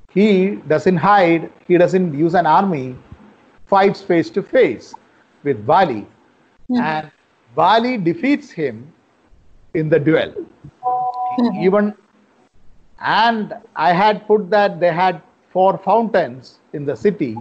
he 0.09 0.55
doesn't 0.67 0.97
hide, 0.97 1.51
he 1.67 1.77
doesn't 1.77 2.13
use 2.13 2.33
an 2.33 2.45
army, 2.45 2.95
fights 3.65 4.01
face 4.01 4.29
to 4.31 4.43
face 4.43 4.93
with 5.43 5.65
Bali. 5.65 6.05
Hmm. 6.67 6.79
And 6.79 7.11
Bali 7.55 7.97
defeats 7.97 8.51
him 8.51 8.91
in 9.73 9.89
the 9.89 9.99
duel. 9.99 10.33
Hmm. 10.83 11.63
Even 11.63 11.93
and 13.03 13.53
I 13.75 13.91
had 13.91 14.25
put 14.27 14.49
that 14.49 14.79
they 14.79 14.93
had 14.93 15.21
four 15.51 15.77
fountains 15.77 16.59
in 16.71 16.85
the 16.85 16.95
city, 16.95 17.35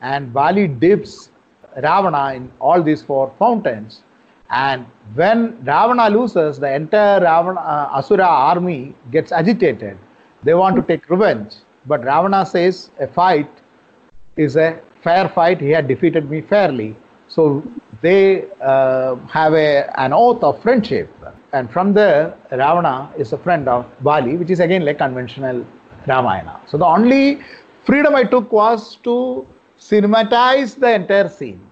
and 0.00 0.32
Bali 0.32 0.68
dips 0.68 1.30
Ravana 1.76 2.34
in 2.34 2.52
all 2.60 2.82
these 2.82 3.02
four 3.02 3.32
fountains. 3.38 4.02
And 4.50 4.86
when 5.14 5.64
Ravana 5.64 6.08
loses, 6.08 6.58
the 6.58 6.72
entire 6.72 7.20
Ravana, 7.20 7.60
uh, 7.60 7.98
Asura 7.98 8.24
army 8.24 8.94
gets 9.10 9.32
agitated. 9.32 9.98
They 10.44 10.54
want 10.54 10.76
to 10.76 10.82
take 10.82 11.08
revenge. 11.10 11.56
But 11.86 12.04
Ravana 12.04 12.46
says 12.46 12.90
a 13.00 13.06
fight 13.06 13.50
is 14.36 14.56
a 14.56 14.80
fair 15.02 15.28
fight. 15.28 15.60
He 15.60 15.70
had 15.70 15.88
defeated 15.88 16.30
me 16.30 16.40
fairly. 16.42 16.96
So 17.28 17.64
they 18.02 18.44
uh, 18.60 19.16
have 19.26 19.54
a, 19.54 20.00
an 20.00 20.12
oath 20.12 20.42
of 20.42 20.62
friendship. 20.62 21.10
And 21.52 21.70
from 21.70 21.92
there, 21.94 22.36
Ravana 22.52 23.12
is 23.16 23.32
a 23.32 23.38
friend 23.38 23.68
of 23.68 23.86
Bali, 24.02 24.36
which 24.36 24.50
is 24.50 24.60
again 24.60 24.84
like 24.84 24.98
conventional 24.98 25.66
Ramayana. 26.06 26.60
So 26.66 26.78
the 26.78 26.84
only 26.84 27.40
freedom 27.84 28.14
I 28.14 28.24
took 28.24 28.52
was 28.52 28.96
to 28.96 29.46
cinematize 29.78 30.78
the 30.78 30.94
entire 30.94 31.28
scene. 31.28 31.65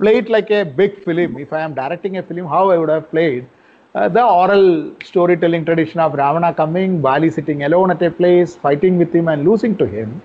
Play 0.00 0.16
it 0.16 0.30
like 0.30 0.50
a 0.50 0.64
big 0.64 1.04
film. 1.04 1.38
If 1.38 1.52
I 1.52 1.60
am 1.60 1.74
directing 1.74 2.16
a 2.16 2.22
film, 2.22 2.46
how 2.46 2.70
I 2.70 2.78
would 2.78 2.88
have 2.88 3.10
played 3.10 3.46
uh, 3.94 4.08
the 4.08 4.24
oral 4.24 4.94
storytelling 5.04 5.64
tradition 5.64 6.00
of 6.00 6.14
Ravana 6.14 6.54
coming, 6.54 7.00
Bali 7.00 7.30
sitting 7.30 7.64
alone 7.64 7.90
at 7.90 8.02
a 8.02 8.10
place, 8.10 8.56
fighting 8.56 8.98
with 8.98 9.14
him 9.14 9.28
and 9.28 9.44
losing 9.44 9.76
to 9.78 9.86
him. 9.86 10.22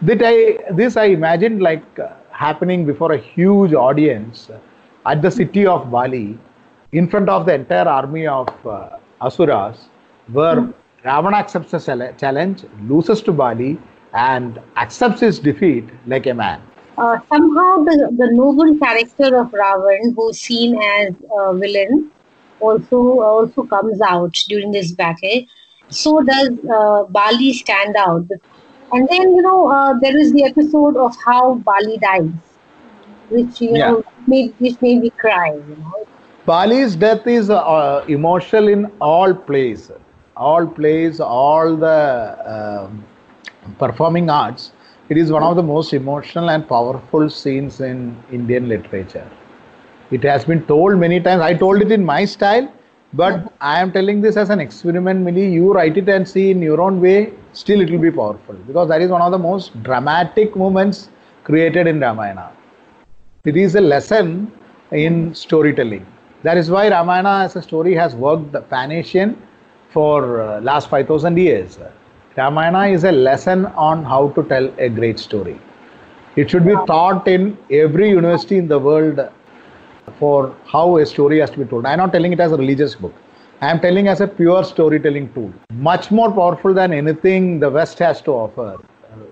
That 0.00 0.22
I, 0.24 0.72
this 0.72 0.96
I 0.96 1.04
imagined 1.04 1.62
like 1.62 1.84
uh, 1.98 2.08
happening 2.30 2.84
before 2.86 3.12
a 3.12 3.18
huge 3.18 3.74
audience 3.74 4.50
at 5.06 5.22
the 5.22 5.30
city 5.30 5.66
of 5.66 5.90
Bali, 5.90 6.38
in 6.92 7.08
front 7.08 7.28
of 7.28 7.46
the 7.46 7.54
entire 7.54 7.88
army 7.88 8.26
of 8.26 8.48
uh, 8.66 8.96
Asuras, 9.20 9.88
where 10.32 10.56
mm. 10.56 10.74
Ravana 11.04 11.36
accepts 11.36 11.72
the 11.72 12.14
challenge, 12.18 12.64
loses 12.88 13.22
to 13.22 13.32
Bali, 13.32 13.78
and 14.14 14.60
accepts 14.76 15.20
his 15.20 15.38
defeat 15.38 15.84
like 16.06 16.26
a 16.26 16.34
man. 16.34 16.60
Uh, 16.98 17.18
somehow, 17.28 17.84
the, 17.84 18.14
the 18.18 18.30
noble 18.32 18.78
character 18.78 19.36
of 19.40 19.50
Ravan, 19.50 20.14
who's 20.14 20.40
seen 20.40 20.76
as 20.80 21.14
a 21.38 21.54
villain, 21.54 22.10
also 22.60 23.20
also 23.20 23.64
comes 23.64 24.00
out 24.00 24.34
during 24.48 24.70
this 24.70 24.92
battle. 24.92 25.44
So 25.88 26.22
does 26.22 26.50
uh, 26.70 27.04
Bali 27.04 27.52
stand 27.52 27.96
out. 27.96 28.26
And 28.92 29.08
then, 29.08 29.34
you 29.36 29.42
know, 29.42 29.68
uh, 29.68 29.98
there 30.00 30.16
is 30.16 30.32
the 30.32 30.44
episode 30.44 30.96
of 30.96 31.16
how 31.24 31.54
Bali 31.56 31.98
dies, 31.98 32.30
which, 33.30 33.60
you 33.60 33.76
yeah. 33.76 33.90
know, 33.90 34.04
made, 34.26 34.54
which 34.58 34.80
made 34.82 35.00
me 35.00 35.10
cry, 35.10 35.54
you 35.54 35.76
know. 35.80 36.06
Bali's 36.44 36.94
death 36.94 37.26
is 37.26 37.50
uh, 37.50 38.04
emotional 38.08 38.68
in 38.68 38.86
all 39.00 39.34
plays 39.34 39.90
all 40.36 40.66
plays, 40.66 41.20
all 41.20 41.76
the 41.76 42.80
um, 42.84 43.04
performing 43.78 44.30
arts, 44.30 44.72
it 45.12 45.18
is 45.22 45.30
one 45.36 45.42
of 45.42 45.56
the 45.56 45.62
most 45.62 45.92
emotional 45.92 46.50
and 46.50 46.66
powerful 46.68 47.28
scenes 47.28 47.80
in 47.80 48.16
Indian 48.32 48.68
literature. 48.68 49.28
It 50.10 50.22
has 50.24 50.44
been 50.44 50.62
told 50.66 50.98
many 50.98 51.20
times. 51.20 51.42
I 51.42 51.54
told 51.54 51.82
it 51.82 51.92
in 51.92 52.04
my 52.04 52.24
style, 52.24 52.72
but 53.12 53.52
I 53.60 53.80
am 53.80 53.92
telling 53.92 54.22
this 54.22 54.36
as 54.36 54.50
an 54.50 54.60
experiment, 54.60 55.24
Milee. 55.26 55.52
You 55.52 55.72
write 55.72 55.98
it 55.98 56.08
and 56.08 56.26
see 56.28 56.50
in 56.50 56.62
your 56.62 56.80
own 56.80 57.00
way, 57.00 57.32
still 57.52 57.80
it 57.82 57.90
will 57.90 58.04
be 58.06 58.10
powerful 58.10 58.54
because 58.66 58.88
that 58.88 59.02
is 59.02 59.10
one 59.10 59.22
of 59.22 59.32
the 59.32 59.38
most 59.38 59.82
dramatic 59.82 60.56
moments 60.56 61.08
created 61.44 61.86
in 61.86 62.00
Ramayana. 62.00 62.50
It 63.44 63.56
is 63.56 63.74
a 63.74 63.80
lesson 63.80 64.52
in 64.92 65.34
storytelling. 65.34 66.06
That 66.42 66.56
is 66.56 66.70
why 66.70 66.88
Ramayana 66.88 67.34
as 67.44 67.56
a 67.56 67.62
story 67.62 67.94
has 67.94 68.14
worked 68.14 68.52
the 68.52 68.62
pan-Asian 68.62 69.36
for 69.90 70.40
uh, 70.40 70.60
last 70.60 70.88
5000 70.88 71.36
years. 71.36 71.78
Ramayana 72.36 72.86
is 72.86 73.04
a 73.04 73.12
lesson 73.12 73.66
on 73.66 74.04
how 74.04 74.30
to 74.30 74.42
tell 74.44 74.72
a 74.78 74.88
great 74.88 75.18
story. 75.18 75.60
It 76.36 76.48
should 76.50 76.64
be 76.64 76.74
taught 76.86 77.28
in 77.28 77.58
every 77.70 78.08
university 78.08 78.56
in 78.56 78.68
the 78.68 78.78
world 78.78 79.20
for 80.18 80.56
how 80.66 80.96
a 80.96 81.04
story 81.04 81.40
has 81.40 81.50
to 81.50 81.58
be 81.58 81.64
told. 81.66 81.84
I 81.84 81.92
am 81.92 81.98
not 81.98 82.12
telling 82.12 82.32
it 82.32 82.40
as 82.40 82.52
a 82.52 82.56
religious 82.56 82.94
book. 82.94 83.14
I 83.60 83.70
am 83.70 83.80
telling 83.80 84.08
as 84.08 84.22
a 84.22 84.26
pure 84.26 84.64
storytelling 84.64 85.32
tool. 85.34 85.52
Much 85.74 86.10
more 86.10 86.32
powerful 86.32 86.72
than 86.72 86.92
anything 86.92 87.60
the 87.60 87.68
West 87.68 87.98
has 87.98 88.22
to 88.22 88.30
offer. 88.30 88.78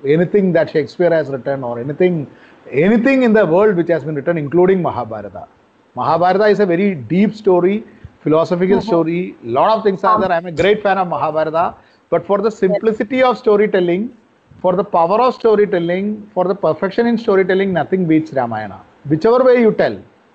Anything 0.07 0.53
that 0.53 0.71
Shakespeare 0.71 1.11
has 1.11 1.31
written 1.31 1.65
or 1.65 1.81
anything 1.81 2.31
anything 2.71 3.23
in 3.23 3.33
the 3.33 3.47
world 3.47 3.77
which 3.77 3.89
has 3.89 4.05
been 4.05 4.15
written, 4.15 4.37
including 4.37 4.83
Mahabharata. 4.83 5.49
Mahabharata 5.97 6.47
is 6.47 6.61
a 6.61 6.67
very 6.67 6.95
deep 6.95 7.35
story 7.35 7.83
philosophical 8.23 8.79
mm-hmm. 8.79 8.87
story. 8.87 9.35
A 9.45 9.49
lot 9.49 9.77
of 9.77 9.83
things 9.83 10.05
are 10.05 10.21
there. 10.21 10.31
I'm 10.31 10.47
a 10.47 10.53
great 10.53 10.83
fan 10.83 10.99
of 10.99 11.09
Mahabharata. 11.09 11.75
But 12.11 12.27
for 12.27 12.39
the 12.39 12.51
simplicity 12.51 13.23
of 13.23 13.39
storytelling, 13.39 14.17
for 14.61 14.75
the 14.75 14.85
power 14.85 15.21
of 15.21 15.35
storytelling, 15.35 16.31
for 16.35 16.45
the 16.45 16.55
perfection 16.55 17.07
in 17.07 17.17
storytelling, 17.17 17.73
nothing 17.73 18.07
beats 18.07 18.33
Ramayana. 18.33 18.81
Whichever 19.09 19.45
way 19.45 19.61
you 19.61 19.73
tell, 19.73 19.93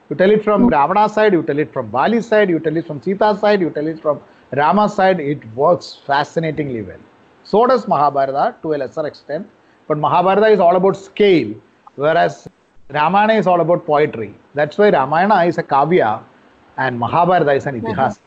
you 0.09 0.15
tell 0.15 0.31
it 0.31 0.43
from 0.43 0.61
mm-hmm. 0.61 0.73
Ravana's 0.73 1.13
side, 1.13 1.33
you 1.33 1.43
tell 1.43 1.59
it 1.59 1.73
from 1.73 1.91
Bali's 1.91 2.27
side, 2.27 2.49
you 2.49 2.59
tell 2.59 2.77
it 2.77 2.87
from 2.87 3.01
Sita's 3.01 3.39
side, 3.41 3.59
you 3.59 3.69
tell 3.71 3.87
it 3.87 4.01
from 4.01 4.21
Rama's 4.51 4.95
side, 4.95 5.19
it 5.19 5.45
works 5.53 5.99
fascinatingly 6.07 6.81
well. 6.81 6.99
So 7.43 7.67
does 7.67 7.87
Mahabharata 7.87 8.55
to 8.61 8.73
a 8.73 8.77
lesser 8.77 9.05
extent. 9.05 9.47
But 9.87 9.97
Mahabharata 9.97 10.47
is 10.47 10.59
all 10.59 10.75
about 10.75 10.97
scale, 10.97 11.53
whereas 11.95 12.47
Ramayana 12.89 13.33
is 13.33 13.47
all 13.47 13.61
about 13.61 13.85
poetry. 13.85 14.33
That's 14.53 14.77
why 14.77 14.89
Ramayana 14.89 15.43
is 15.43 15.57
a 15.57 15.63
kavya 15.63 16.23
and 16.77 16.99
Mahabharata 16.99 17.51
is 17.53 17.65
an 17.65 17.81
itihas. 17.81 18.19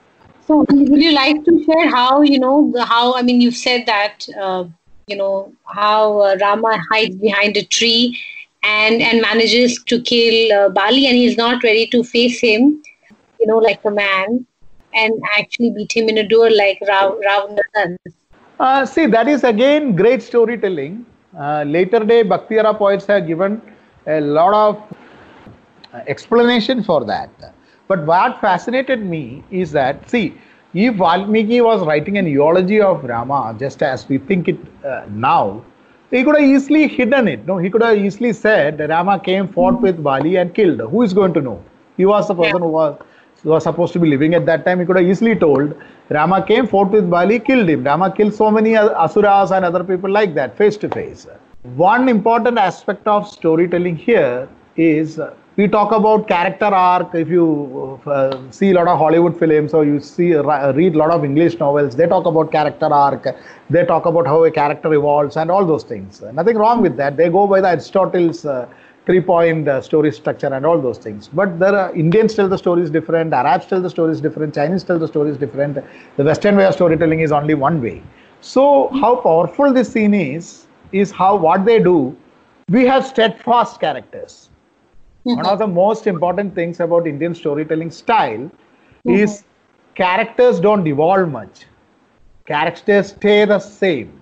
So, 0.48 0.64
would 0.66 1.02
you 1.02 1.12
like 1.12 1.44
to 1.44 1.62
share 1.64 1.90
how 1.90 2.22
you 2.22 2.38
know 2.38 2.72
how? 2.86 3.14
I 3.14 3.20
mean, 3.20 3.42
you've 3.42 3.56
said 3.56 3.84
that 3.84 4.26
uh, 4.40 4.64
you 5.06 5.16
know 5.16 5.52
how 5.66 6.20
uh, 6.20 6.36
Rama 6.40 6.78
hides 6.90 7.16
behind 7.16 7.58
a 7.58 7.64
tree 7.64 8.18
and 8.62 9.02
and 9.02 9.20
manages 9.20 9.82
to 9.84 10.00
kill 10.00 10.52
uh, 10.58 10.70
Bali, 10.70 11.06
and 11.06 11.16
he's 11.16 11.36
not 11.36 11.62
ready 11.62 11.86
to 11.88 12.02
face 12.02 12.40
him, 12.40 12.82
you 13.38 13.46
know, 13.46 13.58
like 13.58 13.84
a 13.84 13.90
man, 13.90 14.46
and 14.94 15.12
actually 15.36 15.70
beat 15.76 15.94
him 15.94 16.08
in 16.08 16.16
a 16.16 16.26
duel 16.26 16.56
like 16.56 16.80
Rav- 16.88 17.18
Ravana 17.26 17.98
uh, 18.58 18.86
see, 18.86 19.04
that 19.04 19.28
is 19.28 19.44
again 19.44 19.94
great 19.94 20.22
storytelling. 20.22 21.04
Uh, 21.38 21.62
later 21.64 22.00
day 22.00 22.22
Bhakti 22.22 22.56
era 22.56 22.72
poets 22.72 23.04
have 23.04 23.26
given 23.26 23.60
a 24.06 24.22
lot 24.22 24.54
of 24.54 24.82
uh, 25.92 26.00
explanation 26.06 26.82
for 26.82 27.04
that. 27.04 27.28
But 27.88 28.04
what 28.04 28.40
fascinated 28.40 29.04
me 29.04 29.42
is 29.50 29.72
that, 29.72 30.08
see, 30.08 30.34
if 30.74 30.94
Valmiki 30.96 31.60
was 31.62 31.84
writing 31.86 32.18
an 32.18 32.26
eulogy 32.26 32.80
of 32.80 33.02
Rama, 33.02 33.56
just 33.58 33.82
as 33.82 34.08
we 34.08 34.18
think 34.18 34.48
it 34.48 34.58
uh, 34.84 35.06
now, 35.08 35.64
he 36.10 36.22
could 36.22 36.36
have 36.36 36.44
easily 36.44 36.86
hidden 36.86 37.28
it. 37.28 37.46
No, 37.46 37.56
he 37.58 37.70
could 37.70 37.82
have 37.82 37.96
easily 37.96 38.32
said 38.32 38.78
Rama 38.88 39.18
came, 39.18 39.48
fought 39.48 39.74
mm-hmm. 39.74 39.82
with 39.82 40.02
Bali 40.02 40.36
and 40.36 40.54
killed. 40.54 40.80
Who 40.80 41.02
is 41.02 41.12
going 41.12 41.34
to 41.34 41.40
know? 41.40 41.62
He 41.96 42.06
was 42.06 42.28
the 42.28 42.34
person 42.34 42.56
yeah. 42.56 42.60
who 42.60 42.68
was 42.68 42.98
who 43.42 43.50
was 43.50 43.62
supposed 43.62 43.92
to 43.92 43.98
be 44.00 44.08
living 44.08 44.34
at 44.34 44.46
that 44.46 44.64
time. 44.64 44.80
He 44.80 44.86
could 44.86 44.96
have 44.96 45.06
easily 45.06 45.34
told 45.36 45.74
Rama 46.10 46.44
came, 46.44 46.66
fought 46.66 46.90
with 46.90 47.08
Bali, 47.08 47.38
killed 47.38 47.68
him. 47.68 47.84
Rama 47.84 48.10
killed 48.10 48.34
so 48.34 48.50
many 48.50 48.76
asuras 48.76 49.52
and 49.52 49.64
other 49.64 49.84
people 49.84 50.10
like 50.10 50.34
that, 50.34 50.56
face 50.56 50.76
to 50.78 50.88
face. 50.88 51.26
One 51.74 52.08
important 52.08 52.58
aspect 52.58 53.06
of 53.06 53.28
storytelling 53.28 53.96
here 53.96 54.48
is 54.76 55.20
we 55.58 55.66
talk 55.66 55.90
about 55.90 56.28
character 56.28 56.66
arc. 56.66 57.14
If 57.16 57.28
you 57.28 58.00
uh, 58.06 58.38
see 58.52 58.70
a 58.70 58.74
lot 58.74 58.86
of 58.86 58.96
Hollywood 58.96 59.36
films 59.36 59.74
or 59.74 59.84
you 59.84 59.98
see 59.98 60.36
uh, 60.36 60.72
read 60.72 60.94
a 60.94 60.98
lot 60.98 61.10
of 61.10 61.24
English 61.24 61.58
novels, 61.58 61.96
they 61.96 62.06
talk 62.06 62.26
about 62.26 62.52
character 62.52 62.86
arc. 62.86 63.26
They 63.68 63.84
talk 63.84 64.06
about 64.06 64.28
how 64.28 64.44
a 64.44 64.52
character 64.52 64.94
evolves 64.94 65.36
and 65.36 65.50
all 65.50 65.66
those 65.66 65.82
things. 65.82 66.22
Nothing 66.32 66.58
wrong 66.58 66.80
with 66.80 66.96
that. 66.98 67.16
They 67.16 67.28
go 67.28 67.48
by 67.48 67.60
the 67.60 67.70
Aristotle's 67.70 68.46
uh, 68.46 68.68
three-point 69.04 69.66
uh, 69.66 69.82
story 69.82 70.12
structure 70.12 70.46
and 70.46 70.64
all 70.64 70.80
those 70.80 70.98
things. 70.98 71.26
But 71.26 71.58
there 71.58 71.74
are 71.74 71.92
Indians 71.92 72.36
tell 72.36 72.48
the 72.48 72.58
stories 72.58 72.88
different, 72.88 73.32
Arabs 73.32 73.66
tell 73.66 73.82
the 73.82 73.90
stories 73.90 74.20
different, 74.20 74.54
Chinese 74.54 74.84
tell 74.84 75.00
the 75.00 75.08
stories 75.08 75.36
different. 75.36 75.78
The 76.18 76.22
Western 76.24 76.56
way 76.56 76.66
of 76.66 76.74
storytelling 76.74 77.18
is 77.18 77.32
only 77.32 77.54
one 77.54 77.82
way. 77.82 78.00
So 78.42 78.90
how 79.00 79.16
powerful 79.16 79.72
this 79.72 79.90
scene 79.90 80.14
is 80.14 80.68
is 80.92 81.10
how 81.10 81.34
what 81.34 81.64
they 81.64 81.80
do. 81.80 82.16
We 82.68 82.86
have 82.86 83.04
steadfast 83.04 83.80
characters 83.80 84.47
one 85.36 85.46
of 85.46 85.58
the 85.58 85.66
most 85.66 86.06
important 86.06 86.54
things 86.54 86.80
about 86.80 87.06
Indian 87.06 87.34
storytelling 87.34 87.90
style 87.90 88.38
mm-hmm. 88.38 89.10
is 89.10 89.44
characters 89.94 90.60
don't 90.60 90.86
evolve 90.86 91.28
much. 91.28 91.66
Characters 92.46 93.08
stay 93.08 93.44
the 93.44 93.58
same. 93.58 94.20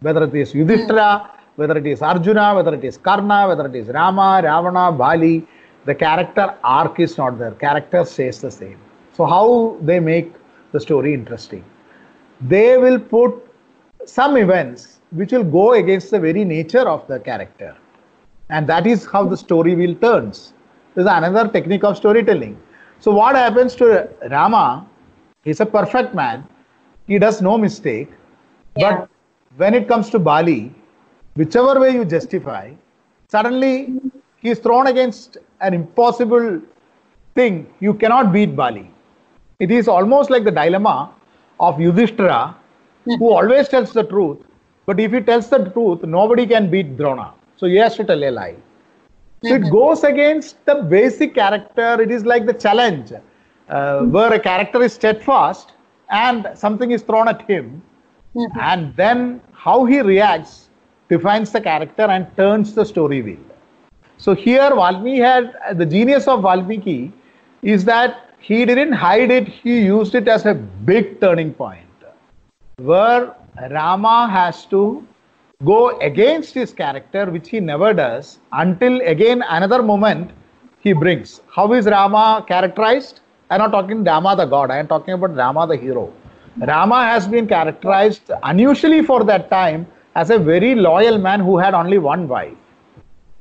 Whether 0.00 0.24
it 0.24 0.34
is 0.34 0.54
Yudhishthira, 0.54 1.30
whether 1.56 1.76
it 1.78 1.86
is 1.86 2.02
Arjuna, 2.02 2.54
whether 2.54 2.74
it 2.74 2.84
is 2.84 2.96
Karna, 2.96 3.48
whether 3.48 3.66
it 3.66 3.74
is 3.74 3.88
Rama, 3.88 4.40
Ravana, 4.44 4.92
Bali, 4.92 5.46
the 5.84 5.94
character 5.94 6.54
arc 6.62 7.00
is 7.00 7.16
not 7.18 7.38
there. 7.38 7.52
Character 7.52 8.04
stays 8.04 8.40
the 8.40 8.50
same. 8.50 8.78
So 9.14 9.24
how 9.24 9.76
they 9.80 9.98
make 9.98 10.32
the 10.72 10.80
story 10.80 11.14
interesting? 11.14 11.64
They 12.40 12.76
will 12.76 12.98
put 12.98 13.34
some 14.04 14.36
events 14.36 15.00
which 15.10 15.32
will 15.32 15.44
go 15.44 15.72
against 15.72 16.10
the 16.10 16.20
very 16.20 16.44
nature 16.44 16.86
of 16.88 17.06
the 17.08 17.18
character 17.18 17.76
and 18.48 18.66
that 18.68 18.86
is 18.86 19.06
how 19.06 19.24
the 19.24 19.36
story 19.36 19.74
wheel 19.74 19.94
turns. 19.96 20.52
This 20.94 21.04
is 21.04 21.10
another 21.10 21.48
technique 21.48 21.84
of 21.84 21.96
storytelling. 21.96 22.58
So 23.00 23.12
what 23.12 23.36
happens 23.36 23.74
to 23.76 24.08
Rama? 24.30 24.86
He's 25.44 25.60
a 25.60 25.66
perfect 25.66 26.14
man. 26.14 26.46
He 27.06 27.18
does 27.18 27.42
no 27.42 27.58
mistake. 27.58 28.08
Yeah. 28.76 29.00
But 29.00 29.08
when 29.56 29.74
it 29.74 29.88
comes 29.88 30.10
to 30.10 30.18
Bali, 30.18 30.74
whichever 31.34 31.78
way 31.78 31.92
you 31.92 32.04
justify, 32.04 32.72
suddenly 33.28 34.00
he 34.38 34.50
is 34.50 34.58
thrown 34.58 34.86
against 34.86 35.38
an 35.60 35.74
impossible 35.74 36.60
thing. 37.34 37.66
You 37.80 37.94
cannot 37.94 38.32
beat 38.32 38.56
Bali. 38.56 38.90
It 39.58 39.70
is 39.70 39.88
almost 39.88 40.30
like 40.30 40.44
the 40.44 40.50
dilemma 40.50 41.12
of 41.60 41.80
Yudhishthira, 41.80 42.56
who 43.04 43.32
always 43.32 43.68
tells 43.68 43.92
the 43.92 44.04
truth. 44.04 44.38
But 44.84 45.00
if 45.00 45.12
he 45.12 45.20
tells 45.20 45.48
the 45.48 45.64
truth, 45.70 46.02
nobody 46.02 46.46
can 46.46 46.70
beat 46.70 46.96
Drona. 46.96 47.32
So 47.56 47.66
he 47.66 47.76
has 47.76 47.96
to 47.96 48.04
tell 48.04 48.22
a 48.22 48.30
lie. 48.30 48.56
So 49.44 49.50
mm-hmm. 49.50 49.64
it 49.64 49.70
goes 49.70 50.04
against 50.04 50.64
the 50.66 50.76
basic 50.76 51.34
character. 51.34 52.00
It 52.00 52.10
is 52.10 52.24
like 52.24 52.46
the 52.46 52.54
challenge, 52.54 53.12
uh, 53.12 53.20
mm-hmm. 53.68 54.10
where 54.10 54.32
a 54.32 54.40
character 54.40 54.82
is 54.82 54.92
steadfast 54.94 55.72
and 56.10 56.48
something 56.54 56.90
is 56.90 57.02
thrown 57.02 57.28
at 57.28 57.42
him, 57.42 57.82
mm-hmm. 58.34 58.60
and 58.60 58.94
then 58.96 59.40
how 59.52 59.84
he 59.84 60.00
reacts 60.00 60.68
defines 61.08 61.52
the 61.52 61.60
character 61.60 62.02
and 62.02 62.26
turns 62.36 62.74
the 62.74 62.84
story 62.84 63.22
wheel. 63.22 63.38
So 64.18 64.34
here 64.34 64.70
Valmiki 64.70 65.18
had 65.20 65.54
the 65.74 65.86
genius 65.86 66.26
of 66.26 66.42
Valmiki 66.42 67.12
is 67.62 67.84
that 67.84 68.30
he 68.38 68.64
didn't 68.64 68.92
hide 68.92 69.30
it, 69.30 69.48
he 69.48 69.80
used 69.80 70.14
it 70.14 70.28
as 70.28 70.46
a 70.46 70.54
big 70.54 71.20
turning 71.20 71.52
point 71.52 71.86
where 72.76 73.34
Rama 73.70 74.28
has 74.30 74.66
to 74.66 75.06
go 75.64 75.98
against 76.00 76.52
his 76.52 76.72
character, 76.74 77.30
which 77.30 77.48
he 77.48 77.60
never 77.60 77.94
does, 77.94 78.38
until 78.52 79.00
again 79.00 79.42
another 79.48 79.82
moment 79.82 80.30
he 80.80 80.92
brings. 80.92 81.40
How 81.50 81.72
is 81.72 81.86
Rama 81.86 82.44
characterized? 82.46 83.20
I'm 83.48 83.58
not 83.58 83.72
talking 83.72 84.04
Rama 84.04 84.36
the 84.36 84.44
god, 84.44 84.70
I 84.70 84.76
am 84.78 84.86
talking 84.86 85.14
about 85.14 85.34
Rama 85.34 85.66
the 85.66 85.76
hero. 85.76 86.12
Rama 86.58 87.04
has 87.04 87.26
been 87.26 87.46
characterized 87.46 88.30
unusually 88.42 89.02
for 89.02 89.24
that 89.24 89.50
time 89.50 89.86
as 90.14 90.30
a 90.30 90.38
very 90.38 90.74
loyal 90.74 91.16
man 91.16 91.40
who 91.40 91.56
had 91.56 91.72
only 91.72 91.98
one 91.98 92.28
wife. 92.28 92.56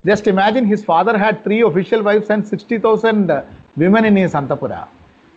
Just 0.05 0.27
imagine 0.27 0.65
his 0.65 0.85
father 0.85 1.17
had 1.17 1.43
three 1.43 1.61
official 1.61 2.01
wives 2.01 2.29
and 2.29 2.47
60,000 2.47 3.43
women 3.75 4.05
in 4.05 4.15
his 4.15 4.33
Antapura. 4.33 4.87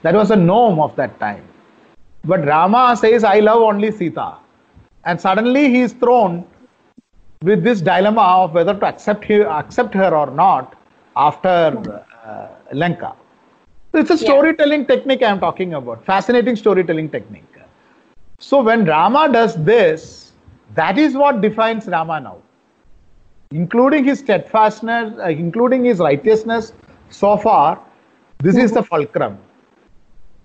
That 0.02 0.14
was 0.14 0.30
a 0.30 0.37
norm 0.37 0.78
of 0.78 0.94
that 0.97 1.18
time. 1.18 1.42
But 2.25 2.44
Rama 2.44 2.97
says, 2.97 3.25
I 3.25 3.40
love 3.40 3.62
only 3.62 3.90
Sita. 3.90 4.35
And 5.04 5.20
suddenly 5.20 5.70
he 5.70 5.80
is 5.80 5.92
thrown 5.94 6.44
with 7.42 7.62
this 7.62 7.80
dilemma 7.80 8.21
of 8.21 8.54
whether 8.54 8.75
to 8.75 8.87
accept 8.87 9.25
her, 9.26 9.47
accept 9.49 9.95
her 9.95 10.14
or 10.14 10.30
not 10.30 10.75
after 11.16 12.02
uh, 12.25 12.49
Lanka. 12.73 13.14
It's 13.95 14.11
a 14.11 14.18
storytelling 14.18 14.83
yeah. 14.83 14.87
technique 14.87 15.23
I'm 15.23 15.40
talking 15.40 15.75
about, 15.75 16.04
fascinating 16.04 16.57
storytelling 16.57 17.11
technique. 17.11 17.45
So 18.38 18.62
when 18.62 18.85
Rama 18.85 19.30
does 19.33 19.57
this, 19.64 20.33
that 20.75 20.99
is 20.99 21.14
what 21.14 21.40
defines 21.40 21.87
Rama 21.87 22.21
now, 22.21 22.38
including 23.50 24.04
his 24.04 24.21
steadfastness, 24.21 25.14
uh, 25.18 25.28
including 25.28 25.85
his 25.85 25.99
righteousness. 25.99 26.73
So 27.11 27.37
far, 27.37 27.80
this 28.40 28.57
is 28.57 28.73
the 28.73 28.83
fulcrum. 28.83 29.38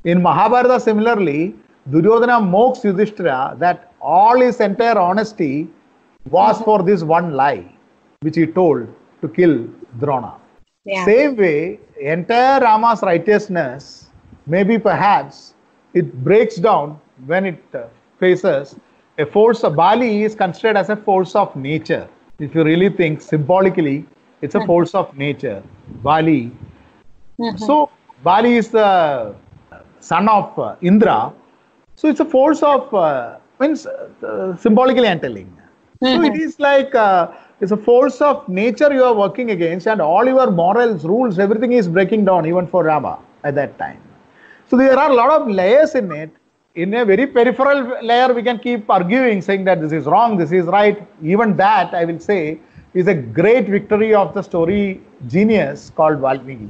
In 0.05 0.21
Mahabharata, 0.21 0.79
similarly, 0.79 1.53
Duryodhana 1.89 2.39
mocks 2.39 2.83
Yudhishthira 2.83 3.55
that 3.59 3.93
all 4.01 4.39
his 4.39 4.59
entire 4.59 4.97
honesty 4.97 5.67
was 6.29 6.61
for 6.61 6.83
this 6.83 7.03
one 7.03 7.33
lie, 7.33 7.65
which 8.21 8.35
he 8.35 8.45
told 8.45 8.87
to 9.21 9.27
kill 9.27 9.67
Drona. 9.99 10.35
Yeah. 10.85 11.05
Same 11.05 11.35
way, 11.37 11.79
entire 11.99 12.59
Rama's 12.59 13.01
righteousness, 13.01 14.07
maybe 14.45 14.77
perhaps, 14.77 15.53
it 15.93 16.13
breaks 16.23 16.57
down 16.57 16.99
when 17.25 17.45
it 17.45 17.63
uh, 17.73 17.85
faces 18.19 18.75
a 19.17 19.25
force 19.25 19.63
of 19.63 19.75
Bali 19.75 20.23
is 20.23 20.35
considered 20.35 20.75
as 20.75 20.89
a 20.89 20.95
force 20.95 21.35
of 21.35 21.55
nature. 21.55 22.09
If 22.39 22.55
you 22.55 22.63
really 22.63 22.89
think 22.89 23.21
symbolically, 23.21 24.05
it's 24.41 24.55
a 24.55 24.57
mm-hmm. 24.57 24.67
force 24.67 24.95
of 24.95 25.15
nature. 25.15 25.61
Bali. 26.01 26.51
Mm-hmm. 27.39 27.57
So, 27.57 27.89
Bali 28.23 28.55
is 28.57 28.69
the 28.69 29.35
son 29.99 30.27
of 30.27 30.57
uh, 30.57 30.75
Indra. 30.81 31.31
So, 31.95 32.07
it's 32.07 32.19
a 32.19 32.25
force 32.25 32.63
of, 32.63 32.93
uh, 32.93 33.37
means 33.59 33.85
uh, 33.85 34.57
symbolically 34.57 35.07
I'm 35.07 35.19
telling. 35.19 35.55
So, 36.03 36.21
it 36.21 36.35
is 36.35 36.59
like 36.59 36.93
uh, 36.95 37.31
it's 37.61 37.71
a 37.71 37.77
force 37.77 38.21
of 38.21 38.47
nature 38.49 38.93
you 38.93 39.03
are 39.03 39.13
working 39.13 39.51
against, 39.51 39.87
and 39.87 40.01
all 40.01 40.25
your 40.25 40.51
morals, 40.51 41.05
rules, 41.05 41.39
everything 41.39 41.71
is 41.71 41.87
breaking 41.87 42.25
down, 42.25 42.45
even 42.45 42.67
for 42.67 42.83
Rama 42.83 43.19
at 43.43 43.55
that 43.55 43.77
time. 43.77 44.01
So, 44.69 44.77
there 44.77 44.97
are 44.97 45.11
a 45.11 45.13
lot 45.13 45.31
of 45.31 45.47
layers 45.47 45.95
in 45.95 46.11
it 46.11 46.31
in 46.75 46.93
a 46.95 47.05
very 47.05 47.27
peripheral 47.27 48.03
layer, 48.03 48.33
we 48.33 48.41
can 48.41 48.57
keep 48.57 48.89
arguing, 48.89 49.41
saying 49.41 49.63
that 49.65 49.79
this 49.79 49.91
is 49.91 50.05
wrong, 50.05 50.37
this 50.37 50.51
is 50.51 50.65
right. 50.65 51.07
Even 51.23 51.55
that, 51.57 51.93
I 51.93 52.05
will 52.05 52.19
say, 52.19 52.59
is 52.93 53.07
a 53.07 53.13
great 53.13 53.67
victory 53.67 54.13
of 54.13 54.33
the 54.33 54.41
story 54.41 55.01
genius 55.27 55.91
called 55.95 56.19
Valmiki. 56.19 56.67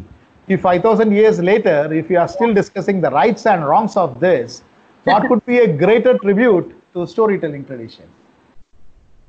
If 0.48 0.62
5000 0.62 1.12
years 1.12 1.40
later, 1.40 1.94
if 1.94 2.10
you 2.10 2.20
are 2.20 2.28
still 2.28 2.54
discussing 2.54 3.00
the 3.00 3.10
rights 3.12 3.46
and 3.46 3.66
wrongs 3.66 3.96
of 3.96 4.20
this, 4.20 4.63
what 5.06 5.25
could 5.30 5.46
be 5.46 5.60
a 5.60 5.68
greater 5.68 6.18
tribute 6.18 6.75
to 6.94 7.08
storytelling 7.08 7.66
tradition? 7.66 8.06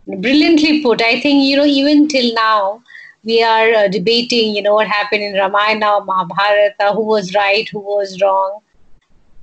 Brilliantly 0.06 0.82
put. 0.82 1.00
I 1.02 1.20
think, 1.20 1.44
you 1.44 1.56
know, 1.56 1.64
even 1.64 2.08
till 2.08 2.34
now, 2.34 2.82
we 3.25 3.42
are 3.42 3.73
uh, 3.73 3.88
debating, 3.88 4.54
you 4.54 4.62
know, 4.62 4.75
what 4.75 4.87
happened 4.87 5.23
in 5.23 5.34
Ramayana, 5.34 6.04
Mahabharata, 6.04 6.93
who 6.93 7.04
was 7.04 7.34
right, 7.34 7.69
who 7.71 7.80
was 7.80 8.21
wrong. 8.21 8.60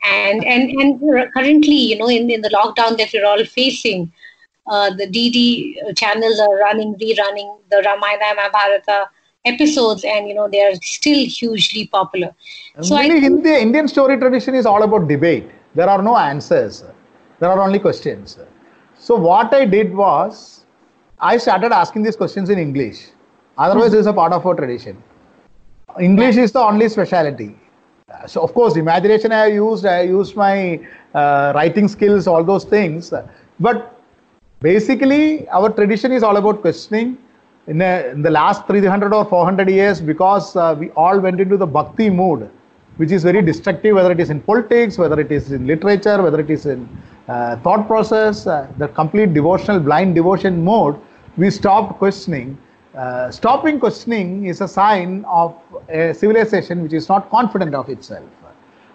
And 0.04 0.43
and 0.43 0.71
and 0.82 1.00
currently 1.32 1.76
you 1.76 1.95
know 1.95 2.10
in, 2.10 2.32
in 2.32 2.41
the 2.41 2.50
lockdown 2.50 2.97
that 2.97 3.10
we're 3.13 3.24
all 3.24 3.45
facing 3.45 4.12
uh, 4.65 4.89
the 4.95 5.06
DD 5.06 5.95
channels 5.95 6.39
are 6.39 6.58
running 6.58 6.95
rerunning 6.95 7.60
the 7.69 7.84
Ramayana 7.86 8.34
Mahabharata 8.36 9.12
episodes 9.45 10.04
and 10.04 10.28
you 10.28 10.34
know 10.34 10.47
they 10.47 10.63
are 10.63 10.74
still 10.82 11.24
hugely 11.24 11.86
popular. 11.86 12.34
So 12.82 12.97
really, 12.97 13.17
I 13.17 13.21
think, 13.21 13.43
the 13.43 13.62
Indian 13.62 13.88
story 13.88 14.17
tradition 14.17 14.56
is 14.56 14.65
all 14.65 14.82
about 14.82 15.08
debate. 15.08 15.52
There 15.76 15.88
are 15.88 16.02
no 16.02 16.17
answers. 16.17 16.84
There 17.39 17.52
are 17.52 17.60
only 17.60 17.78
questions 17.78 18.39
so 19.08 19.16
what 19.16 19.54
I 19.54 19.66
did 19.66 19.94
was 19.94 20.66
I 21.20 21.38
started 21.38 21.72
asking 21.72 22.04
these 22.04 22.16
questions 22.16 22.50
in 22.50 22.60
English. 22.60 23.00
Otherwise 23.58 23.94
it's 23.94 24.08
a 24.08 24.14
part 24.14 24.34
of 24.34 24.46
our 24.46 24.56
tradition. 24.56 25.02
English 26.00 26.38
is 26.38 26.52
the 26.52 26.60
only 26.60 26.88
specialty 26.90 27.56
so 28.28 28.42
of 28.42 28.54
course 28.54 28.76
imagination 28.76 29.32
i 29.32 29.46
used 29.48 29.86
i 29.86 30.02
used 30.02 30.36
my 30.36 30.80
uh, 31.14 31.52
writing 31.56 31.88
skills 31.88 32.28
all 32.28 32.44
those 32.44 32.64
things. 32.64 33.14
But 33.60 34.00
basically 34.60 35.48
our 35.50 35.70
tradition 35.70 36.12
is 36.12 36.24
all 36.24 36.38
about 36.38 36.62
questioning. 36.62 37.18
In, 37.68 37.80
a, 37.80 38.08
in 38.10 38.24
the 38.24 38.32
last 38.32 38.66
300 38.66 39.14
or 39.14 39.24
400 39.24 39.70
years 39.70 40.02
because 40.02 40.56
uh, 40.56 40.76
we 40.78 40.90
all 40.92 41.20
went 41.20 41.40
into 41.40 41.58
the 41.58 41.68
bhakti 41.68 42.10
mood 42.10 42.50
which 42.97 43.12
is 43.12 43.23
very 43.23 43.41
destructive 43.41 43.95
whether 43.95 44.12
it 44.12 44.19
is 44.19 44.30
in 44.30 44.41
politics 44.41 44.97
whether 44.97 45.19
it 45.19 45.32
is 45.32 45.51
in 45.51 45.65
literature 45.67 46.21
whether 46.21 46.39
it 46.39 46.49
is 46.49 46.65
in 46.65 46.88
uh, 47.27 47.56
thought 47.58 47.88
process 47.88 48.47
uh, 48.47 48.67
the 48.77 48.88
complete 48.89 49.34
devotional 49.34 49.80
blind 49.80 50.13
devotion 50.15 50.63
mode 50.63 50.99
we 51.38 51.49
stopped 51.49 51.97
questioning 51.97 52.58
uh, 52.95 53.32
stopping 53.32 53.80
questioning 53.80 54.45
is 54.45 54.60
a 54.60 54.67
sign 54.67 55.23
of 55.25 55.56
a 55.88 56.13
civilization 56.13 56.84
which 56.84 56.91
is 56.91 57.08
not 57.08 57.30
confident 57.30 57.73
of 57.73 57.88
itself. 57.89 58.25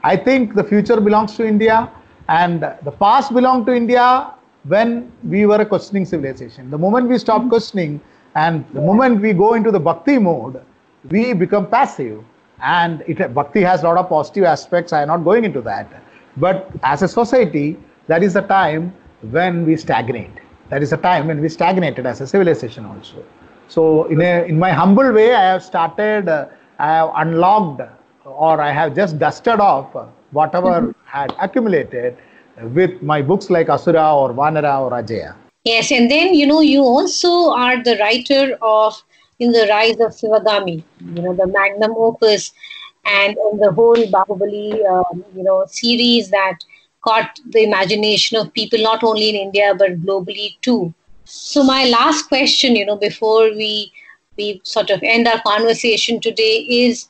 I 0.04 0.16
think 0.16 0.54
the 0.54 0.62
future 0.62 1.00
belongs 1.00 1.34
to 1.36 1.46
India 1.46 1.90
and 2.28 2.60
the 2.60 2.90
past 3.00 3.32
belonged 3.32 3.64
to 3.66 3.74
India 3.74 4.34
when 4.64 5.10
we 5.24 5.46
were 5.46 5.56
a 5.56 5.66
questioning 5.66 6.04
civilization. 6.04 6.70
The 6.70 6.76
moment 6.76 7.08
we 7.08 7.16
stop 7.16 7.48
questioning 7.48 8.00
and 8.34 8.66
the 8.74 8.82
moment 8.82 9.22
we 9.22 9.32
go 9.32 9.54
into 9.54 9.70
the 9.70 9.80
bhakti 9.80 10.18
mode, 10.18 10.62
we 11.08 11.32
become 11.32 11.66
passive. 11.66 12.22
And 12.62 13.02
it, 13.06 13.34
bhakti 13.34 13.62
has 13.62 13.82
a 13.82 13.84
lot 13.88 13.98
of 13.98 14.08
positive 14.08 14.44
aspects. 14.44 14.92
I 14.92 15.02
am 15.02 15.08
not 15.08 15.24
going 15.24 15.44
into 15.44 15.60
that. 15.62 15.90
But 16.36 16.70
as 16.82 17.02
a 17.02 17.08
society, 17.08 17.76
that 18.06 18.22
is 18.22 18.34
the 18.34 18.42
time 18.42 18.94
when 19.30 19.66
we 19.66 19.76
stagnate. 19.76 20.40
That 20.68 20.82
is 20.82 20.90
the 20.90 20.96
time 20.96 21.28
when 21.28 21.40
we 21.40 21.48
stagnated 21.48 22.06
as 22.06 22.20
a 22.20 22.26
civilization 22.26 22.84
also. 22.84 23.24
So 23.68 24.04
in 24.04 24.20
a 24.20 24.44
in 24.44 24.58
my 24.58 24.72
humble 24.72 25.12
way, 25.12 25.34
I 25.34 25.42
have 25.42 25.62
started. 25.62 26.28
Uh, 26.28 26.46
I 26.78 26.86
have 26.86 27.10
unlocked, 27.16 27.82
or 28.24 28.60
I 28.60 28.70
have 28.70 28.94
just 28.94 29.18
dusted 29.18 29.60
off 29.60 29.96
whatever 30.32 30.68
mm-hmm. 30.68 30.90
had 31.04 31.34
accumulated 31.40 32.16
with 32.74 33.02
my 33.02 33.22
books 33.22 33.50
like 33.50 33.68
Asura 33.68 34.14
or 34.14 34.32
Vanara 34.32 34.80
or 34.80 34.90
Ajaya. 34.90 35.34
Yes, 35.64 35.90
and 35.90 36.10
then 36.10 36.34
you 36.34 36.46
know 36.46 36.60
you 36.60 36.82
also 36.82 37.50
are 37.50 37.82
the 37.82 37.96
writer 37.98 38.56
of 38.62 39.02
in 39.38 39.52
the 39.52 39.66
rise 39.68 40.00
of 40.00 40.12
Sivagami, 40.12 40.82
you 41.00 41.22
know 41.22 41.34
the 41.34 41.46
magnum 41.46 41.92
opus, 41.96 42.52
and 43.04 43.36
the 43.60 43.72
whole 43.72 43.96
Bahubali, 43.96 44.84
um, 44.86 45.24
you 45.34 45.42
know 45.42 45.64
series 45.68 46.30
that 46.30 46.58
caught 47.02 47.38
the 47.50 47.62
imagination 47.62 48.36
of 48.36 48.52
people 48.52 48.80
not 48.82 49.04
only 49.04 49.28
in 49.30 49.36
India 49.36 49.74
but 49.78 50.00
globally 50.02 50.56
too. 50.62 50.92
So 51.24 51.62
my 51.62 51.84
last 51.84 52.28
question, 52.28 52.76
you 52.76 52.86
know, 52.86 52.96
before 52.96 53.50
we 53.50 53.92
we 54.36 54.60
sort 54.64 54.90
of 54.90 55.02
end 55.02 55.26
our 55.26 55.40
conversation 55.42 56.20
today 56.20 56.66
is 56.68 57.08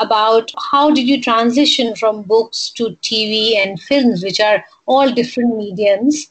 about 0.00 0.50
how 0.70 0.90
did 0.90 1.08
you 1.08 1.20
transition 1.20 1.94
from 1.96 2.22
books 2.22 2.70
to 2.70 2.90
TV 3.02 3.56
and 3.56 3.80
films, 3.80 4.22
which 4.22 4.40
are 4.40 4.64
all 4.86 5.10
different 5.12 5.56
mediums, 5.56 6.30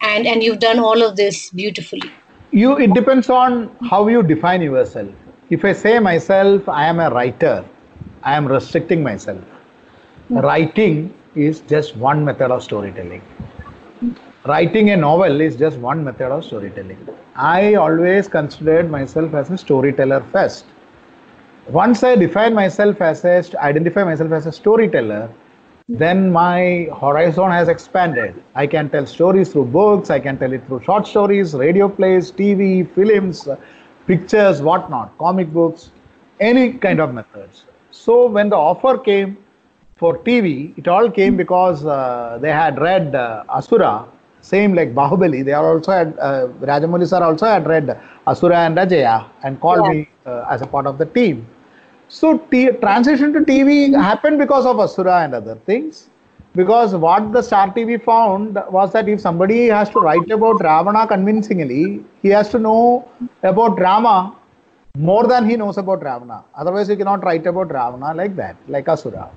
and 0.00 0.26
and 0.26 0.42
you've 0.42 0.60
done 0.60 0.78
all 0.78 1.02
of 1.02 1.16
this 1.16 1.50
beautifully. 1.50 2.10
You 2.54 2.76
it 2.78 2.94
depends 2.94 3.30
on 3.30 3.70
how 3.90 4.06
you 4.08 4.22
define 4.22 4.62
yourself. 4.62 5.08
If 5.50 5.64
I 5.64 5.72
say 5.72 5.98
myself, 5.98 6.68
I 6.68 6.86
am 6.86 7.00
a 7.00 7.10
writer, 7.10 7.64
I 8.22 8.36
am 8.36 8.46
restricting 8.46 9.02
myself. 9.02 9.38
Mm-hmm. 9.38 10.38
Writing 10.38 11.14
is 11.34 11.60
just 11.62 11.96
one 11.96 12.24
method 12.24 12.50
of 12.50 12.62
storytelling 12.62 13.22
writing 14.46 14.90
a 14.90 14.96
novel 14.96 15.40
is 15.40 15.56
just 15.56 15.78
one 15.78 16.04
method 16.04 16.30
of 16.30 16.44
storytelling. 16.44 16.98
I 17.34 17.74
always 17.74 18.28
considered 18.28 18.90
myself 18.90 19.34
as 19.34 19.50
a 19.50 19.58
storyteller 19.58 20.22
first. 20.32 20.66
Once 21.68 22.02
I 22.04 22.14
define 22.14 22.54
myself 22.54 23.00
as 23.00 23.24
a, 23.24 23.42
identify 23.58 24.04
myself 24.04 24.32
as 24.32 24.46
a 24.46 24.52
storyteller, 24.52 25.30
then 25.88 26.30
my 26.32 26.88
horizon 27.00 27.50
has 27.50 27.68
expanded. 27.68 28.42
I 28.54 28.66
can 28.66 28.88
tell 28.90 29.06
stories 29.06 29.52
through 29.52 29.66
books, 29.66 30.10
I 30.10 30.18
can 30.20 30.38
tell 30.38 30.52
it 30.52 30.66
through 30.66 30.80
short 30.82 31.06
stories, 31.06 31.54
radio 31.54 31.88
plays, 31.88 32.30
TV, 32.30 32.84
films, 32.84 33.48
pictures, 34.06 34.62
whatnot, 34.62 35.16
comic 35.18 35.52
books, 35.52 35.90
any 36.40 36.72
kind 36.74 37.00
of 37.00 37.12
methods. 37.14 37.64
So 37.90 38.26
when 38.28 38.48
the 38.48 38.56
offer 38.56 38.98
came, 38.98 39.38
for 39.96 40.16
TV, 40.18 40.74
it 40.76 40.88
all 40.88 41.08
came 41.10 41.36
because 41.36 41.84
uh, 41.86 42.38
they 42.40 42.50
had 42.50 42.78
read 42.80 43.14
uh, 43.14 43.44
Asura, 43.48 44.04
same 44.40 44.74
like 44.74 44.94
Bahubali. 44.94 45.44
They 45.44 45.52
are 45.52 45.64
also 45.74 45.92
had, 45.92 46.18
uh, 46.18 46.48
Rajamouli 46.60 47.06
sir 47.06 47.22
also 47.22 47.46
had 47.46 47.66
read 47.66 47.98
Asura 48.26 48.56
and 48.58 48.76
Ajaya 48.76 49.24
and 49.44 49.60
called 49.60 49.86
Yeah. 49.86 49.86
me 49.86 50.08
uh, 50.26 50.46
as 50.50 50.62
a 50.62 50.66
part 50.66 50.86
of 50.86 50.98
the 50.98 51.06
team. 51.06 51.46
So 52.14 52.38
t- 52.50 52.70
transition 52.82 53.32
to 53.32 53.40
TV 53.40 53.92
happened 53.92 54.38
because 54.38 54.66
of 54.66 54.78
Asura 54.78 55.22
and 55.24 55.34
other 55.34 55.56
things. 55.68 56.10
Because 56.54 56.94
what 56.94 57.32
the 57.32 57.42
Star 57.42 57.72
TV 57.74 58.00
found 58.00 58.56
was 58.70 58.92
that 58.92 59.08
if 59.08 59.20
somebody 59.20 59.66
has 59.66 59.90
to 59.90 59.98
write 59.98 60.30
about 60.30 60.62
Ravana 60.62 61.08
convincingly, 61.08 62.04
he 62.22 62.28
has 62.28 62.50
to 62.50 62.60
know 62.60 63.08
about 63.42 63.80
Rama 63.80 64.36
more 64.96 65.26
than 65.26 65.48
he 65.50 65.56
knows 65.56 65.76
about 65.76 66.04
Ravana. 66.04 66.44
Otherwise, 66.54 66.88
you 66.88 66.96
cannot 66.96 67.24
write 67.24 67.48
about 67.48 67.72
Ravana 67.72 68.14
like 68.14 68.36
that, 68.36 68.54
like 68.68 68.88
Asura. 68.88 69.28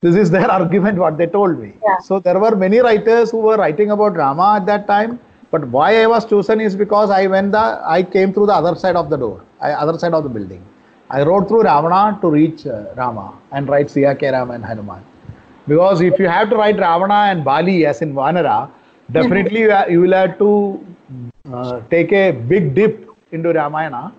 This 0.00 0.14
is 0.14 0.30
their 0.30 0.48
argument, 0.58 0.98
what 0.98 1.18
they 1.18 1.26
told 1.26 1.58
me. 1.58 1.72
Yeah. 1.84 1.98
So 2.04 2.20
there 2.20 2.38
were 2.38 2.54
many 2.54 2.78
writers 2.78 3.32
who 3.32 3.38
were 3.38 3.56
writing 3.56 3.90
about 3.90 4.14
Rama 4.14 4.58
at 4.58 4.66
that 4.66 4.86
time. 4.86 5.18
But 5.50 5.66
why 5.66 6.00
I 6.04 6.06
was 6.06 6.24
chosen 6.24 6.60
is 6.60 6.76
because 6.76 7.10
I 7.10 7.26
went 7.26 7.50
the 7.50 7.66
I 7.98 8.04
came 8.04 8.32
through 8.32 8.46
the 8.46 8.54
other 8.54 8.76
side 8.76 8.94
of 8.94 9.10
the 9.10 9.16
door, 9.16 9.44
I, 9.60 9.72
other 9.72 9.98
side 9.98 10.14
of 10.14 10.22
the 10.22 10.28
building. 10.28 10.64
I 11.10 11.22
wrote 11.22 11.48
through 11.48 11.62
Ravana 11.62 12.18
to 12.20 12.30
reach 12.30 12.66
uh, 12.66 12.86
Rama 12.96 13.32
and 13.52 13.68
write 13.68 13.86
Siya 13.86 14.20
Ram 14.20 14.50
and 14.50 14.64
Hanuman. 14.64 15.04
Because 15.68 16.00
if 16.00 16.18
you 16.18 16.28
have 16.28 16.50
to 16.50 16.56
write 16.56 16.76
Ravana 16.76 17.30
and 17.30 17.44
Bali 17.44 17.86
as 17.86 18.02
in 18.02 18.12
Vanara, 18.14 18.70
definitely 19.12 19.62
you 19.92 20.00
will 20.00 20.12
have 20.12 20.38
to 20.38 20.84
uh, 21.52 21.80
take 21.90 22.12
a 22.12 22.32
big 22.32 22.74
dip 22.74 23.08
into 23.32 23.52
Ramayana 23.52 24.12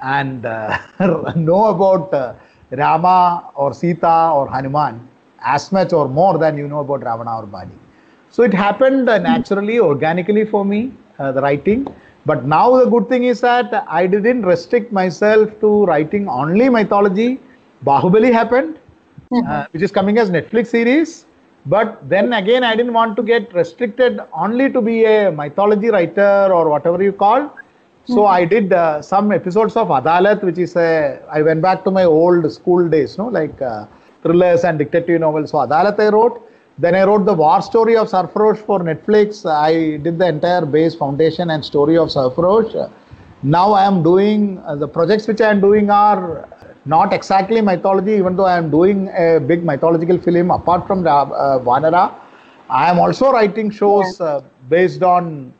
and 0.00 0.44
uh, 0.46 0.78
know 1.36 1.66
about 1.66 2.12
uh, 2.12 2.34
Rama 2.70 3.50
or 3.54 3.72
Sita 3.72 4.30
or 4.34 4.48
Hanuman 4.48 5.08
as 5.40 5.70
much 5.72 5.92
or 5.92 6.08
more 6.08 6.38
than 6.38 6.58
you 6.58 6.66
know 6.68 6.80
about 6.80 7.04
Ravana 7.04 7.38
or 7.38 7.46
Bali. 7.46 7.78
So 8.30 8.42
it 8.42 8.52
happened 8.52 9.08
uh, 9.08 9.18
naturally, 9.18 9.78
organically 9.78 10.44
for 10.44 10.64
me, 10.64 10.92
uh, 11.18 11.32
the 11.32 11.40
writing. 11.40 11.86
But 12.28 12.44
now 12.44 12.76
the 12.76 12.90
good 12.90 13.08
thing 13.08 13.24
is 13.24 13.40
that 13.40 13.72
I 13.88 14.06
didn't 14.06 14.42
restrict 14.42 14.92
myself 14.92 15.48
to 15.60 15.86
writing 15.86 16.28
only 16.28 16.68
mythology. 16.68 17.40
Bahubali 17.84 18.32
happened, 18.32 18.78
uh, 19.46 19.66
which 19.70 19.82
is 19.82 19.92
coming 19.92 20.18
as 20.18 20.30
Netflix 20.30 20.68
series. 20.68 21.26
But 21.66 22.08
then 22.08 22.32
again, 22.32 22.64
I 22.64 22.74
didn't 22.76 22.92
want 22.92 23.16
to 23.16 23.22
get 23.22 23.54
restricted 23.54 24.20
only 24.32 24.70
to 24.72 24.80
be 24.80 25.04
a 25.04 25.30
mythology 25.30 25.88
writer 25.90 26.50
or 26.52 26.68
whatever 26.68 27.02
you 27.02 27.12
call. 27.12 27.50
So 28.04 28.26
I 28.26 28.44
did 28.46 28.72
uh, 28.72 29.02
some 29.02 29.32
episodes 29.32 29.76
of 29.76 29.88
Adalat, 29.88 30.42
which 30.42 30.58
is 30.58 30.76
a. 30.76 31.22
I 31.30 31.42
went 31.42 31.60
back 31.60 31.84
to 31.84 31.90
my 31.90 32.04
old 32.04 32.50
school 32.50 32.88
days, 32.88 33.18
no, 33.18 33.26
like 33.28 33.60
uh, 33.60 33.86
thrillers 34.22 34.64
and 34.64 34.78
detective 34.78 35.20
novels. 35.20 35.50
So 35.50 35.58
Adalat 35.58 36.00
I 36.00 36.08
wrote. 36.08 36.47
Then 36.78 36.94
I 36.94 37.02
wrote 37.04 37.24
the 37.24 37.34
war 37.34 37.60
story 37.60 37.96
of 37.96 38.08
Sarfarosh 38.08 38.58
for 38.58 38.78
Netflix. 38.78 39.44
I 39.44 39.96
did 39.96 40.18
the 40.18 40.28
entire 40.28 40.64
base 40.64 40.94
foundation 40.94 41.50
and 41.50 41.64
story 41.64 41.98
of 41.98 42.08
Sarfarosh. 42.08 42.90
Now 43.42 43.72
I 43.72 43.84
am 43.84 44.02
doing 44.02 44.58
uh, 44.60 44.76
the 44.76 44.86
projects 44.86 45.26
which 45.26 45.40
I 45.40 45.50
am 45.50 45.60
doing 45.60 45.90
are 45.90 46.48
not 46.84 47.12
exactly 47.12 47.60
mythology, 47.60 48.12
even 48.12 48.36
though 48.36 48.46
I 48.46 48.56
am 48.56 48.70
doing 48.70 49.08
a 49.08 49.40
big 49.40 49.64
mythological 49.64 50.18
film 50.18 50.52
apart 50.52 50.86
from 50.86 51.02
the, 51.02 51.10
uh, 51.10 51.58
Vanara. 51.58 52.14
I 52.70 52.88
am 52.90 53.00
also 53.00 53.32
writing 53.32 53.70
shows 53.70 54.20
uh, 54.20 54.42
based 54.68 55.02
on 55.02 55.52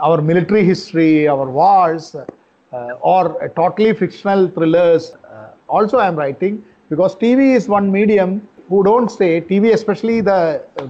our 0.00 0.22
military 0.22 0.64
history, 0.64 1.28
our 1.28 1.50
wars, 1.50 2.14
uh, 2.14 2.98
or 3.00 3.52
totally 3.56 3.92
fictional 3.92 4.48
thrillers. 4.48 5.14
Uh, 5.14 5.50
also, 5.68 5.98
I 5.98 6.08
am 6.08 6.16
writing 6.16 6.64
because 6.88 7.14
TV 7.14 7.54
is 7.54 7.68
one 7.68 7.92
medium 7.92 8.48
who 8.74 8.82
don't 8.82 9.10
say 9.10 9.40
TV, 9.40 9.72
especially 9.72 10.20
the 10.20 10.40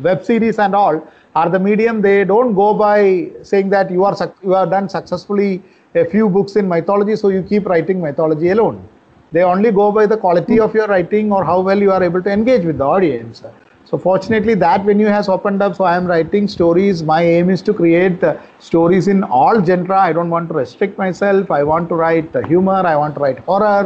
web 0.08 0.24
series 0.24 0.58
and 0.58 0.74
all, 0.74 1.06
are 1.34 1.48
the 1.50 1.58
medium. 1.58 2.00
They 2.00 2.24
don't 2.24 2.54
go 2.54 2.72
by 2.74 3.30
saying 3.42 3.70
that 3.70 3.90
you 3.90 4.04
are 4.04 4.16
you 4.42 4.52
have 4.52 4.70
done 4.70 4.88
successfully 4.88 5.62
a 5.94 6.04
few 6.04 6.28
books 6.28 6.56
in 6.56 6.68
mythology, 6.68 7.16
so 7.16 7.28
you 7.36 7.42
keep 7.42 7.66
writing 7.66 8.00
mythology 8.00 8.50
alone. 8.50 8.80
They 9.32 9.42
only 9.42 9.70
go 9.72 9.90
by 9.92 10.06
the 10.06 10.16
quality 10.16 10.58
of 10.60 10.74
your 10.74 10.86
writing 10.86 11.32
or 11.32 11.44
how 11.44 11.60
well 11.60 11.80
you 11.86 11.92
are 11.92 12.02
able 12.02 12.22
to 12.22 12.30
engage 12.30 12.64
with 12.64 12.78
the 12.78 12.84
audience. 12.84 13.42
So 13.84 13.98
fortunately, 13.98 14.54
that 14.54 14.84
venue 14.84 15.06
has 15.06 15.28
opened 15.28 15.62
up. 15.62 15.76
So 15.76 15.84
I 15.84 15.96
am 15.96 16.06
writing 16.06 16.48
stories. 16.48 17.02
My 17.02 17.22
aim 17.22 17.50
is 17.50 17.62
to 17.62 17.74
create 17.74 18.24
uh, 18.24 18.36
stories 18.58 19.08
in 19.08 19.22
all 19.24 19.62
genre. 19.64 19.98
I 19.98 20.12
don't 20.12 20.30
want 20.30 20.48
to 20.48 20.54
restrict 20.54 20.96
myself. 20.98 21.50
I 21.50 21.62
want 21.64 21.88
to 21.90 21.94
write 21.94 22.34
uh, 22.34 22.42
humor. 22.42 22.80
I 22.92 22.96
want 22.96 23.14
to 23.16 23.20
write 23.20 23.40
horror. 23.40 23.82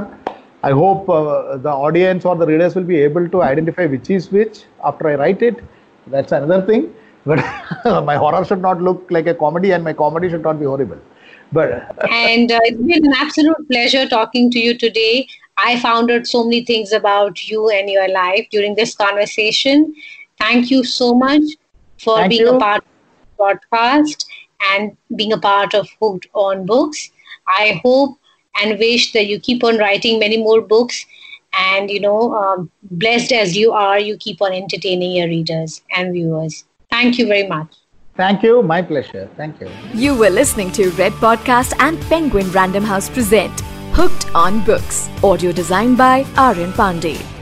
I 0.62 0.72
hope 0.72 1.08
uh, 1.08 1.56
the 1.56 1.70
audience 1.70 2.24
or 2.24 2.34
the 2.36 2.46
readers 2.46 2.74
will 2.74 2.84
be 2.84 2.96
able 2.96 3.28
to 3.28 3.42
identify 3.42 3.86
which 3.86 4.10
is 4.10 4.30
which 4.32 4.64
after 4.84 5.08
I 5.08 5.14
write 5.14 5.42
it. 5.42 5.62
That's 6.08 6.32
another 6.32 6.66
thing. 6.66 6.94
But 7.24 7.38
my 8.04 8.16
horror 8.16 8.44
should 8.44 8.60
not 8.60 8.82
look 8.82 9.06
like 9.10 9.26
a 9.26 9.34
comedy, 9.34 9.72
and 9.72 9.84
my 9.84 9.92
comedy 9.92 10.28
should 10.30 10.42
not 10.42 10.58
be 10.58 10.66
horrible. 10.66 10.98
But 11.52 11.70
and 12.10 12.50
uh, 12.50 12.58
it's 12.64 12.80
been 12.80 13.06
an 13.06 13.14
absolute 13.14 13.68
pleasure 13.70 14.06
talking 14.08 14.50
to 14.50 14.58
you 14.58 14.76
today. 14.76 15.28
I 15.56 15.78
found 15.80 16.10
out 16.10 16.26
so 16.26 16.44
many 16.44 16.64
things 16.64 16.92
about 16.92 17.48
you 17.48 17.68
and 17.68 17.90
your 17.90 18.08
life 18.08 18.46
during 18.50 18.74
this 18.74 18.94
conversation. 18.94 19.94
Thank 20.38 20.70
you 20.70 20.84
so 20.84 21.14
much 21.14 21.42
for 21.98 22.16
Thank 22.16 22.30
being 22.30 22.46
you. 22.46 22.56
a 22.56 22.58
part 22.58 22.78
of 22.78 22.84
the 23.36 23.44
podcast 23.44 24.24
and 24.72 24.96
being 25.16 25.32
a 25.32 25.38
part 25.38 25.74
of 25.74 25.88
Hooked 26.00 26.28
on 26.32 26.64
Books. 26.66 27.10
I 27.46 27.80
hope 27.84 28.18
and 28.60 28.78
wish 28.78 29.12
that 29.12 29.26
you 29.26 29.38
keep 29.40 29.64
on 29.64 29.78
writing 29.78 30.18
many 30.18 30.36
more 30.36 30.60
books 30.60 31.04
and 31.58 31.90
you 31.90 32.00
know 32.00 32.34
um, 32.34 32.70
blessed 32.82 33.32
as 33.32 33.56
you 33.56 33.72
are 33.72 33.98
you 33.98 34.16
keep 34.16 34.42
on 34.42 34.52
entertaining 34.52 35.12
your 35.12 35.28
readers 35.28 35.82
and 35.96 36.12
viewers 36.12 36.64
thank 36.90 37.18
you 37.18 37.26
very 37.26 37.46
much 37.46 37.74
thank 38.18 38.42
you. 38.42 38.62
My 38.62 38.82
pleasure. 38.82 39.30
Thank 39.36 39.60
you. 39.60 39.70
You 39.94 40.18
were 40.18 40.28
listening 40.28 40.72
to 40.72 40.90
Red 41.02 41.12
Podcast 41.24 41.72
and 41.78 42.00
Penguin 42.12 42.50
Random 42.50 42.82
House 42.82 43.08
present 43.08 43.60
Hooked 43.92 44.34
on 44.34 44.64
Books. 44.64 45.08
Audio 45.22 45.52
designed 45.52 45.96
by 45.96 46.26
Aryan 46.36 46.72
Pandey. 46.72 47.37